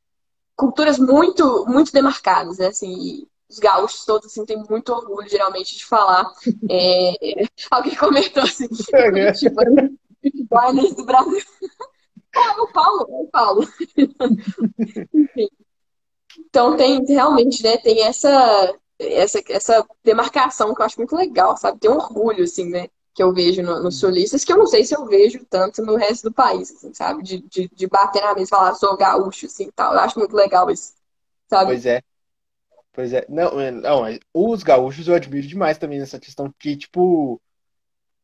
[0.56, 5.86] culturas muito, muito demarcadas, né, assim, os gaúchos todos assim, têm muito orgulho, geralmente, de
[5.86, 6.32] falar.
[6.70, 7.14] É...
[7.72, 9.62] Alguém comentou assim, é, tipo,
[10.50, 11.42] Barnes do Brasil.
[12.36, 13.68] Ah, é o Paulo, é o Paulo.
[15.14, 15.48] Enfim.
[16.50, 21.80] Então tem realmente, né, tem essa, essa, essa demarcação que eu acho muito legal, sabe?
[21.80, 22.88] Tem um orgulho, assim, né?
[23.14, 25.96] Que eu vejo nos no sulistas, que eu não sei se eu vejo tanto no
[25.96, 27.22] resto do país, assim, sabe?
[27.22, 29.94] De, de, de bater na mesa e falar, sou gaúcho, assim, tal.
[29.94, 30.94] Eu acho muito legal isso,
[31.48, 31.68] sabe?
[31.68, 32.02] Pois é.
[32.94, 37.42] Pois é, não, é, não, os gaúchos eu admiro demais também nessa questão que, tipo,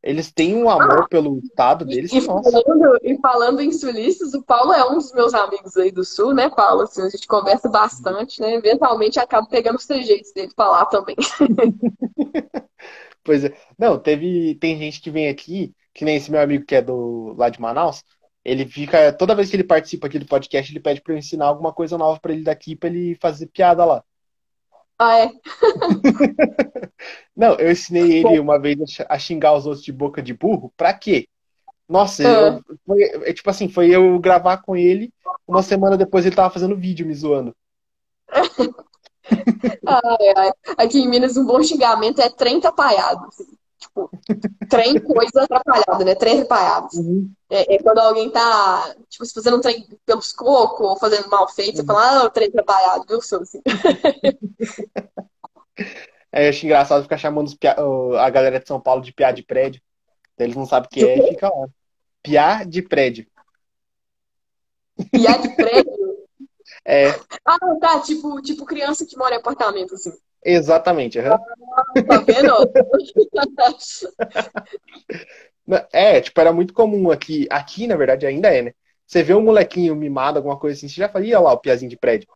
[0.02, 2.14] eles têm um amor ah, pelo estado deles.
[2.14, 6.06] E, falando, e falando em sulistas, o Paulo é um dos meus amigos aí do
[6.06, 6.84] sul, né, Paulo?
[6.84, 8.54] Assim, a gente conversa bastante, né?
[8.54, 11.16] Eventualmente acaba pegando os trejeitos dele pra lá também.
[13.24, 13.54] pois é.
[13.78, 14.56] Não, teve.
[14.56, 17.60] Tem gente que vem aqui, que nem esse meu amigo que é do lá de
[17.60, 18.02] Manaus.
[18.46, 19.12] Ele fica.
[19.12, 21.98] Toda vez que ele participa aqui do podcast, ele pede pra eu ensinar alguma coisa
[21.98, 24.02] nova para ele daqui, pra ele fazer piada lá.
[25.00, 25.32] Ah, é?
[27.36, 28.78] Não, eu ensinei ele uma vez
[29.08, 30.74] a xingar os outros de boca de burro.
[30.76, 31.28] Pra quê?
[31.88, 35.12] Nossa, eu, foi, é, tipo assim, foi eu gravar com ele,
[35.48, 37.56] uma semana depois ele tava fazendo vídeo me zoando.
[39.86, 40.52] Ai, ai.
[40.78, 43.28] Aqui em Minas, um bom xingamento é trem atrapalhado.
[43.80, 44.12] Tipo,
[44.70, 46.14] trem coisa atrapalhada, né?
[46.14, 46.90] Trem atrapalhado.
[46.96, 47.32] Uhum.
[47.50, 51.48] É, é, quando alguém tá, tipo, se fazendo um trem pelos cocos ou fazendo mal
[51.48, 53.62] feito, você fala, ah, o trem atrapalhado, viu, sou assim.
[56.32, 57.76] É, eu acho engraçado ficar chamando pia...
[58.20, 59.82] a galera de São Paulo de piá de prédio.
[60.38, 61.68] Eles não sabem o que é e fica lá.
[62.22, 63.26] Piá de prédio.
[65.12, 66.00] Piá de prédio?
[66.86, 67.10] É.
[67.46, 68.00] Ah, tá.
[68.02, 70.12] Tipo, tipo criança que mora em apartamento, assim.
[70.44, 71.20] Exatamente.
[71.20, 72.04] Uhum.
[72.06, 72.54] Tá vendo?
[75.92, 77.48] é, tipo, era muito comum aqui.
[77.50, 78.74] Aqui, na verdade, ainda é, né?
[79.06, 81.90] Você vê um molequinho mimado, alguma coisa assim, você já fala, ia lá, o piazinho
[81.90, 82.28] de prédio.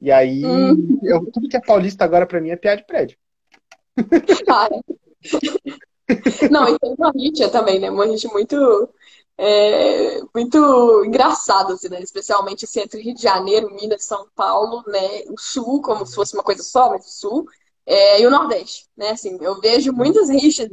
[0.00, 0.98] E aí, hum.
[1.02, 3.16] eu, tudo que é paulista agora pra mim é piá de prédio.
[4.46, 4.80] Cara.
[6.50, 7.90] Não, e tem uma rixa também, né?
[7.90, 8.88] Uma rixa muito
[9.44, 12.00] é, muito engraçado, assim, né?
[12.00, 15.24] Especialmente assim, entre Rio de Janeiro, Minas, São Paulo, né?
[15.30, 17.46] O Sul, como se fosse uma coisa só, mas o Sul,
[17.84, 19.10] é, e o Nordeste, né?
[19.10, 20.68] Assim, eu vejo muitas rixas,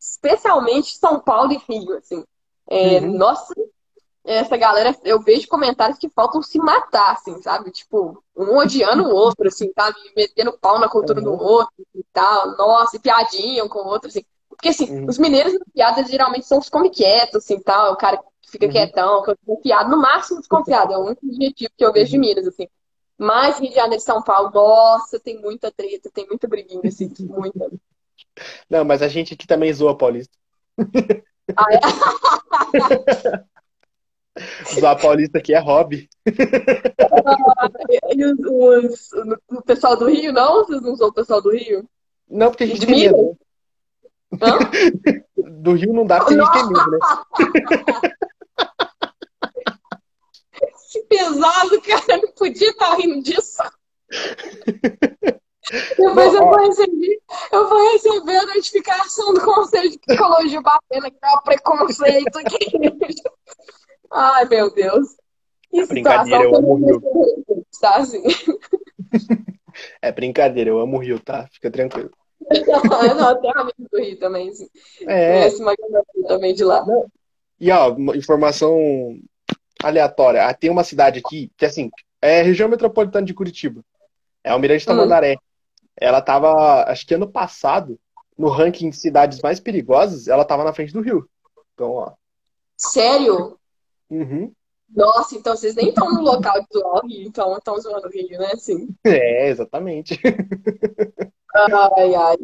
[0.00, 2.24] especialmente São Paulo e Rio, assim.
[2.66, 3.12] É, uhum.
[3.12, 3.54] Nossa,
[4.24, 7.70] essa galera, eu vejo comentários que faltam se matar, assim, sabe?
[7.70, 9.98] Tipo, um odiando o outro, assim, sabe?
[10.16, 11.36] Metendo pau na cultura uhum.
[11.36, 12.56] do outro e tal.
[12.56, 14.24] Nossa, e piadinha um com o outro, assim.
[14.56, 15.06] Porque, assim, uhum.
[15.08, 17.92] os mineiros piadas geralmente são os come quietos, assim, tal.
[17.92, 18.72] O cara que fica uhum.
[18.72, 20.92] quietão, que eu desconfiado, no máximo desconfiado.
[20.92, 22.68] É o único objetivo que eu vejo de Minas, assim.
[23.16, 27.12] Mas Rio de Janeiro e São Paulo, nossa, tem muita treta, tem muita briguinha, assim,
[27.20, 27.70] muita.
[28.68, 30.36] Não, mas a gente aqui também zoa paulista.
[31.56, 31.78] Ah, é?
[34.74, 36.08] Zoar paulista aqui é hobby.
[38.16, 39.12] e os, os,
[39.48, 40.64] o pessoal do Rio, não?
[40.64, 41.88] Vocês não zoam o pessoal do Rio?
[42.28, 43.38] Não, porque a gente tem medo.
[45.36, 46.98] Do Rio não dá porque a gente tem medo, né?
[50.92, 52.20] Que pesado, cara.
[52.22, 53.62] Não podia estar rindo disso.
[55.96, 61.18] Depois eu, vou receber, eu vou receber a notificação do Conselho de Psicologia batendo aqui,
[61.24, 62.80] ó, preconceito aqui.
[64.12, 65.16] Ai, meu Deus.
[65.70, 67.02] Que brincadeira, eu amo o Rio.
[67.80, 68.22] Tá, assim.
[70.00, 71.48] É brincadeira, eu amo o Rio, tá?
[71.50, 72.10] Fica tranquilo.
[73.16, 74.68] não, tem amigo do Rio também, assim.
[75.02, 75.38] É.
[75.38, 75.74] Conheço uma
[76.26, 76.84] também de lá.
[77.60, 78.78] E ó, informação
[79.82, 80.46] aleatória.
[80.46, 81.90] Ah, tem uma cidade aqui que, assim,
[82.20, 83.84] é região metropolitana de Curitiba.
[84.42, 85.34] É Almirante Tamandaré.
[85.34, 85.86] Hum.
[85.96, 87.98] Ela tava, acho que ano passado,
[88.36, 91.28] no ranking de cidades mais perigosas, ela tava na frente do Rio.
[91.74, 92.12] Então, ó.
[92.76, 93.58] Sério?
[94.10, 94.52] Uhum.
[94.94, 98.10] Nossa, então vocês nem estão no local de zoar o Rio, então estão zoando o
[98.10, 98.50] Rio, né?
[98.52, 98.88] Assim.
[99.04, 100.20] É, exatamente.
[101.54, 102.36] Ai, ai.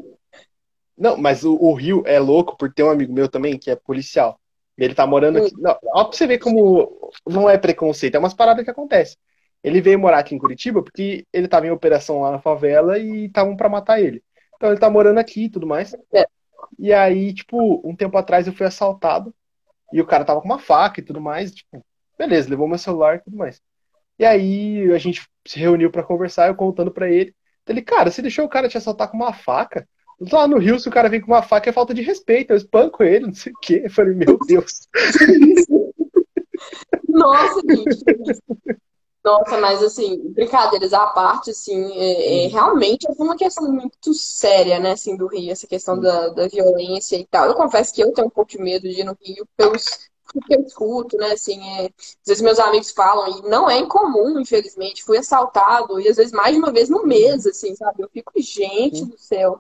[0.97, 3.77] Não, mas o, o, Rio é louco por ter um amigo meu também que é
[3.77, 4.39] policial.
[4.77, 5.53] Ele tá morando aqui.
[5.59, 9.17] Não, ó, pra você ver como não é preconceito, é umas paradas que acontecem.
[9.63, 13.27] Ele veio morar aqui em Curitiba porque ele tava em operação lá na favela e
[13.27, 14.23] estavam para matar ele.
[14.57, 15.95] Então ele tá morando aqui e tudo mais.
[16.15, 16.27] É.
[16.79, 19.35] E aí, tipo, um tempo atrás eu fui assaltado
[19.93, 21.53] e o cara tava com uma faca e tudo mais.
[21.53, 21.85] Tipo,
[22.19, 23.61] beleza, levou meu celular e tudo mais.
[24.19, 27.35] E aí a gente se reuniu para conversar, eu contando para ele.
[27.71, 29.89] Ele, cara, você deixou o cara te assaltar com uma faca?
[30.33, 32.51] Lá no Rio, se o cara vem com uma faca, é falta de respeito.
[32.51, 33.83] Eu espanco ele, não sei o quê.
[33.85, 34.89] Eu falei, meu Deus.
[37.09, 38.05] Nossa, gente.
[39.25, 44.81] Nossa, mas assim, brincadeiras à parte, assim, é, é, realmente é uma questão muito séria,
[44.81, 47.47] né, assim, do Rio, essa questão da, da violência e tal.
[47.47, 50.55] Eu confesso que eu tenho um pouco de medo de ir no Rio pelos que
[50.55, 55.05] eu escuto, né, assim, é, às vezes meus amigos falam, e não é incomum, infelizmente,
[55.05, 58.03] fui assaltado, e às vezes mais de uma vez no mês, assim, sabe?
[58.03, 59.59] Eu fico, gente do céu.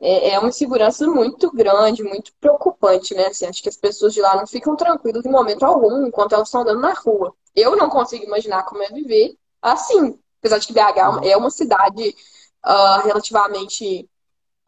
[0.00, 3.26] É, é uma insegurança muito grande, muito preocupante, né?
[3.26, 6.48] Assim, acho que as pessoas de lá não ficam tranquilas em momento algum enquanto elas
[6.48, 7.34] estão andando na rua.
[7.54, 10.18] Eu não consigo imaginar como é viver assim.
[10.38, 12.16] Apesar de que BH é uma cidade
[12.64, 14.08] uh, relativamente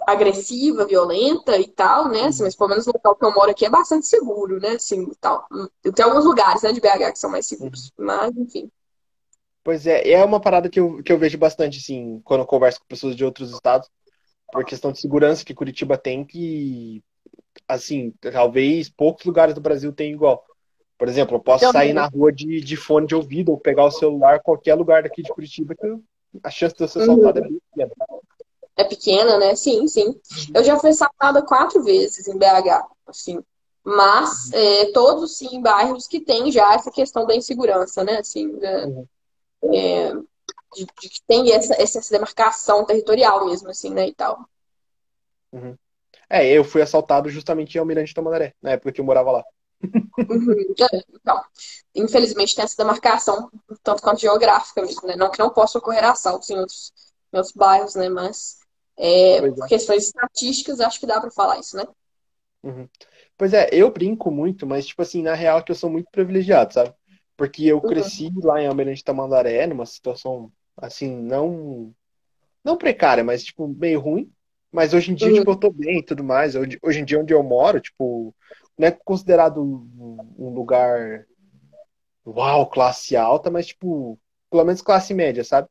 [0.07, 2.25] agressiva, violenta e tal, né?
[2.25, 4.71] Assim, mas pelo menos o local que eu moro aqui é bastante seguro, né?
[4.71, 5.47] Assim, tal.
[5.95, 7.93] Tem alguns lugares, né, de BH que são mais seguros.
[7.99, 8.07] Uhum.
[8.07, 8.71] Mas, enfim.
[9.65, 12.81] Pois é, é uma parada que eu, que eu vejo bastante, assim, quando eu converso
[12.81, 13.89] com pessoas de outros estados
[14.53, 17.03] por questão de segurança que Curitiba tem, que,
[17.67, 20.45] assim, talvez poucos lugares do Brasil tenham igual.
[20.99, 23.91] Por exemplo, eu posso sair na rua de, de fone de ouvido ou pegar o
[23.91, 25.87] celular qualquer lugar daqui de Curitiba que
[26.43, 27.47] a chance de eu ser assaltado uhum.
[27.47, 27.93] é bem pequena.
[28.83, 29.55] É pequena, né?
[29.55, 30.09] Sim, sim.
[30.09, 30.17] Uhum.
[30.55, 33.41] Eu já fui assaltada quatro vezes em BH, assim.
[33.85, 34.59] Mas uhum.
[34.59, 38.19] é, todos, sim, bairros que tem já essa questão da insegurança, né?
[38.19, 39.07] Assim, da, uhum.
[39.73, 40.13] é,
[40.75, 44.45] de, de que tem essa, essa demarcação territorial mesmo, assim, né, e tal.
[45.53, 45.77] Uhum.
[46.29, 49.45] É, eu fui assaltado justamente em Almirante Tamandaré, na época que eu morava lá.
[49.83, 50.75] Uhum.
[50.93, 51.43] É, então,
[51.95, 53.51] infelizmente tem essa demarcação,
[53.83, 55.17] tanto quanto geográfica mesmo, né?
[55.17, 56.93] Não que não possa ocorrer assaltos em outros,
[57.33, 58.09] em outros bairros, né?
[58.09, 58.59] Mas
[58.99, 59.69] é, Pois por é.
[59.69, 61.85] questões estatísticas, acho que dá para falar isso, né?
[62.63, 62.89] Uhum.
[63.37, 66.09] Pois é, eu brinco muito, mas, tipo assim, na real é que eu sou muito
[66.11, 66.95] privilegiado, sabe?
[67.37, 71.95] Porque eu Uhum, cresci lá em Almirante Tamandaré, numa situação, assim, não,
[72.65, 74.33] não precária, mas, tipo, meio ruim.
[74.73, 76.55] Mas hoje em dia, uhum, tipo, eu tô bem e tudo mais.
[76.57, 78.35] Hoje, hoje em dia, onde eu moro, tipo,
[78.79, 81.27] não é considerado um lugar,
[82.27, 84.19] uau, classe alta, mas, tipo,
[84.51, 85.69] pelo menos classe média, sabe?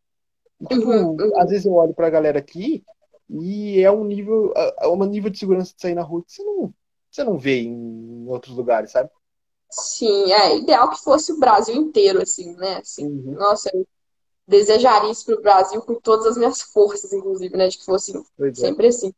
[0.61, 1.51] E, uhum, tipo, às uhum.
[1.51, 2.85] vezes eu olho pra galera aqui
[3.31, 6.43] e é um nível, é um nível de segurança de sair na rua que você
[6.43, 6.73] não,
[7.11, 9.09] você não vê em outros lugares, sabe?
[9.69, 12.77] Sim, é ideal que fosse o Brasil inteiro, assim, né?
[12.77, 13.35] Assim, Uhum.
[13.35, 13.87] nossa, eu
[14.47, 17.67] desejaria isso para o Brasil com todas as minhas forças, inclusive, né?
[17.69, 18.63] De que fosse Pois é.
[18.65, 19.13] sempre assim.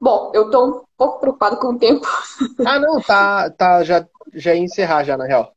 [0.00, 2.06] Bom, eu tô um pouco preocupada com o tempo.
[2.62, 5.54] Ah, não, tá, tá, já, já ia encerrar já, na real.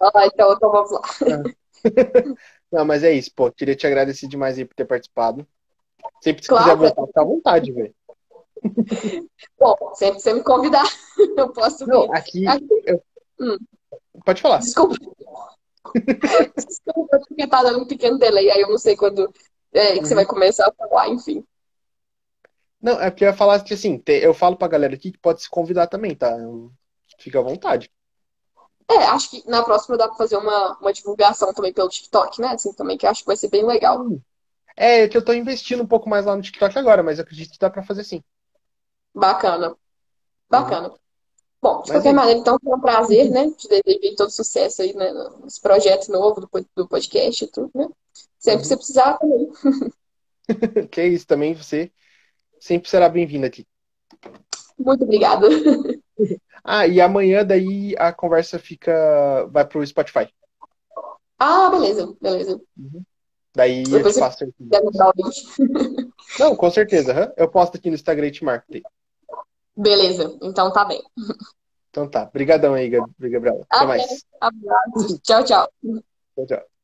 [0.00, 1.00] Ah, então, então vamos lá.
[2.70, 5.46] Não, mas é isso, pô, queria te agradecer demais aí por ter participado.
[6.26, 7.94] Sempre que você quiser Claro, voltar, fica à vontade, velho.
[9.60, 10.82] bom, sempre que você me convidar,
[11.38, 11.92] eu posso vir.
[11.92, 13.00] Não, aqui, Aqui, eu-
[13.40, 13.56] hum,
[14.24, 14.58] pode falar.
[14.58, 14.96] desculpa,
[16.56, 19.32] desculpa, porque tá dando um pequeno delay, aí eu não sei quando
[19.72, 20.30] é, que você vai Uhum.
[20.30, 21.44] começar a falar, enfim.
[22.82, 25.42] Não, é porque eu ia falar que assim, eu falo pra galera aqui que pode
[25.42, 26.36] se convidar também, tá?
[27.20, 27.88] Fica à vontade.
[28.88, 32.48] É, acho que na próxima dá pra fazer uma, uma divulgação também pelo TikTok, né?
[32.48, 34.00] Assim, também, que eu acho que vai ser bem legal.
[34.02, 34.20] Hum.
[34.76, 37.58] É que eu tô investindo um pouco mais lá no TikTok agora, mas acredito que
[37.58, 38.22] dá pra fazer sim.
[39.14, 39.76] Bacana, Uhum.
[40.50, 40.94] bacana.
[41.62, 42.16] Bom, de Mas é qualquer isso.
[42.16, 43.50] maneira, então, foi um prazer, né?
[43.52, 45.12] Te desejo todo sucesso aí, né?
[45.44, 47.88] Nesse projeto novo do, do podcast e tudo, né?
[48.38, 48.78] Sempre que você Uhum.
[48.78, 49.50] precisar também.
[50.90, 51.92] Que é isso também, você
[52.60, 53.66] sempre será bem-vindo aqui.
[54.78, 55.48] Muito obrigada.
[56.64, 60.28] Ah, e amanhã daí a conversa fica, vai pro Spotify.
[61.38, 62.60] Ah, beleza, beleza.
[62.76, 63.04] Uhum.
[63.56, 65.32] Daí eu Depois te passo o link.
[66.38, 67.32] Não, com certeza.
[67.38, 68.66] Eu posto aqui no Instagram e te marco.
[69.74, 71.02] Beleza, então tá bem.
[71.90, 72.24] Então tá.
[72.24, 73.64] Obrigadão aí, Gab- Gabriela.
[73.70, 73.86] Até Até.
[73.86, 74.24] mais.
[74.38, 75.18] Abraço.
[75.22, 75.68] Tchau, tchau.
[76.34, 76.75] Tchau, tchau.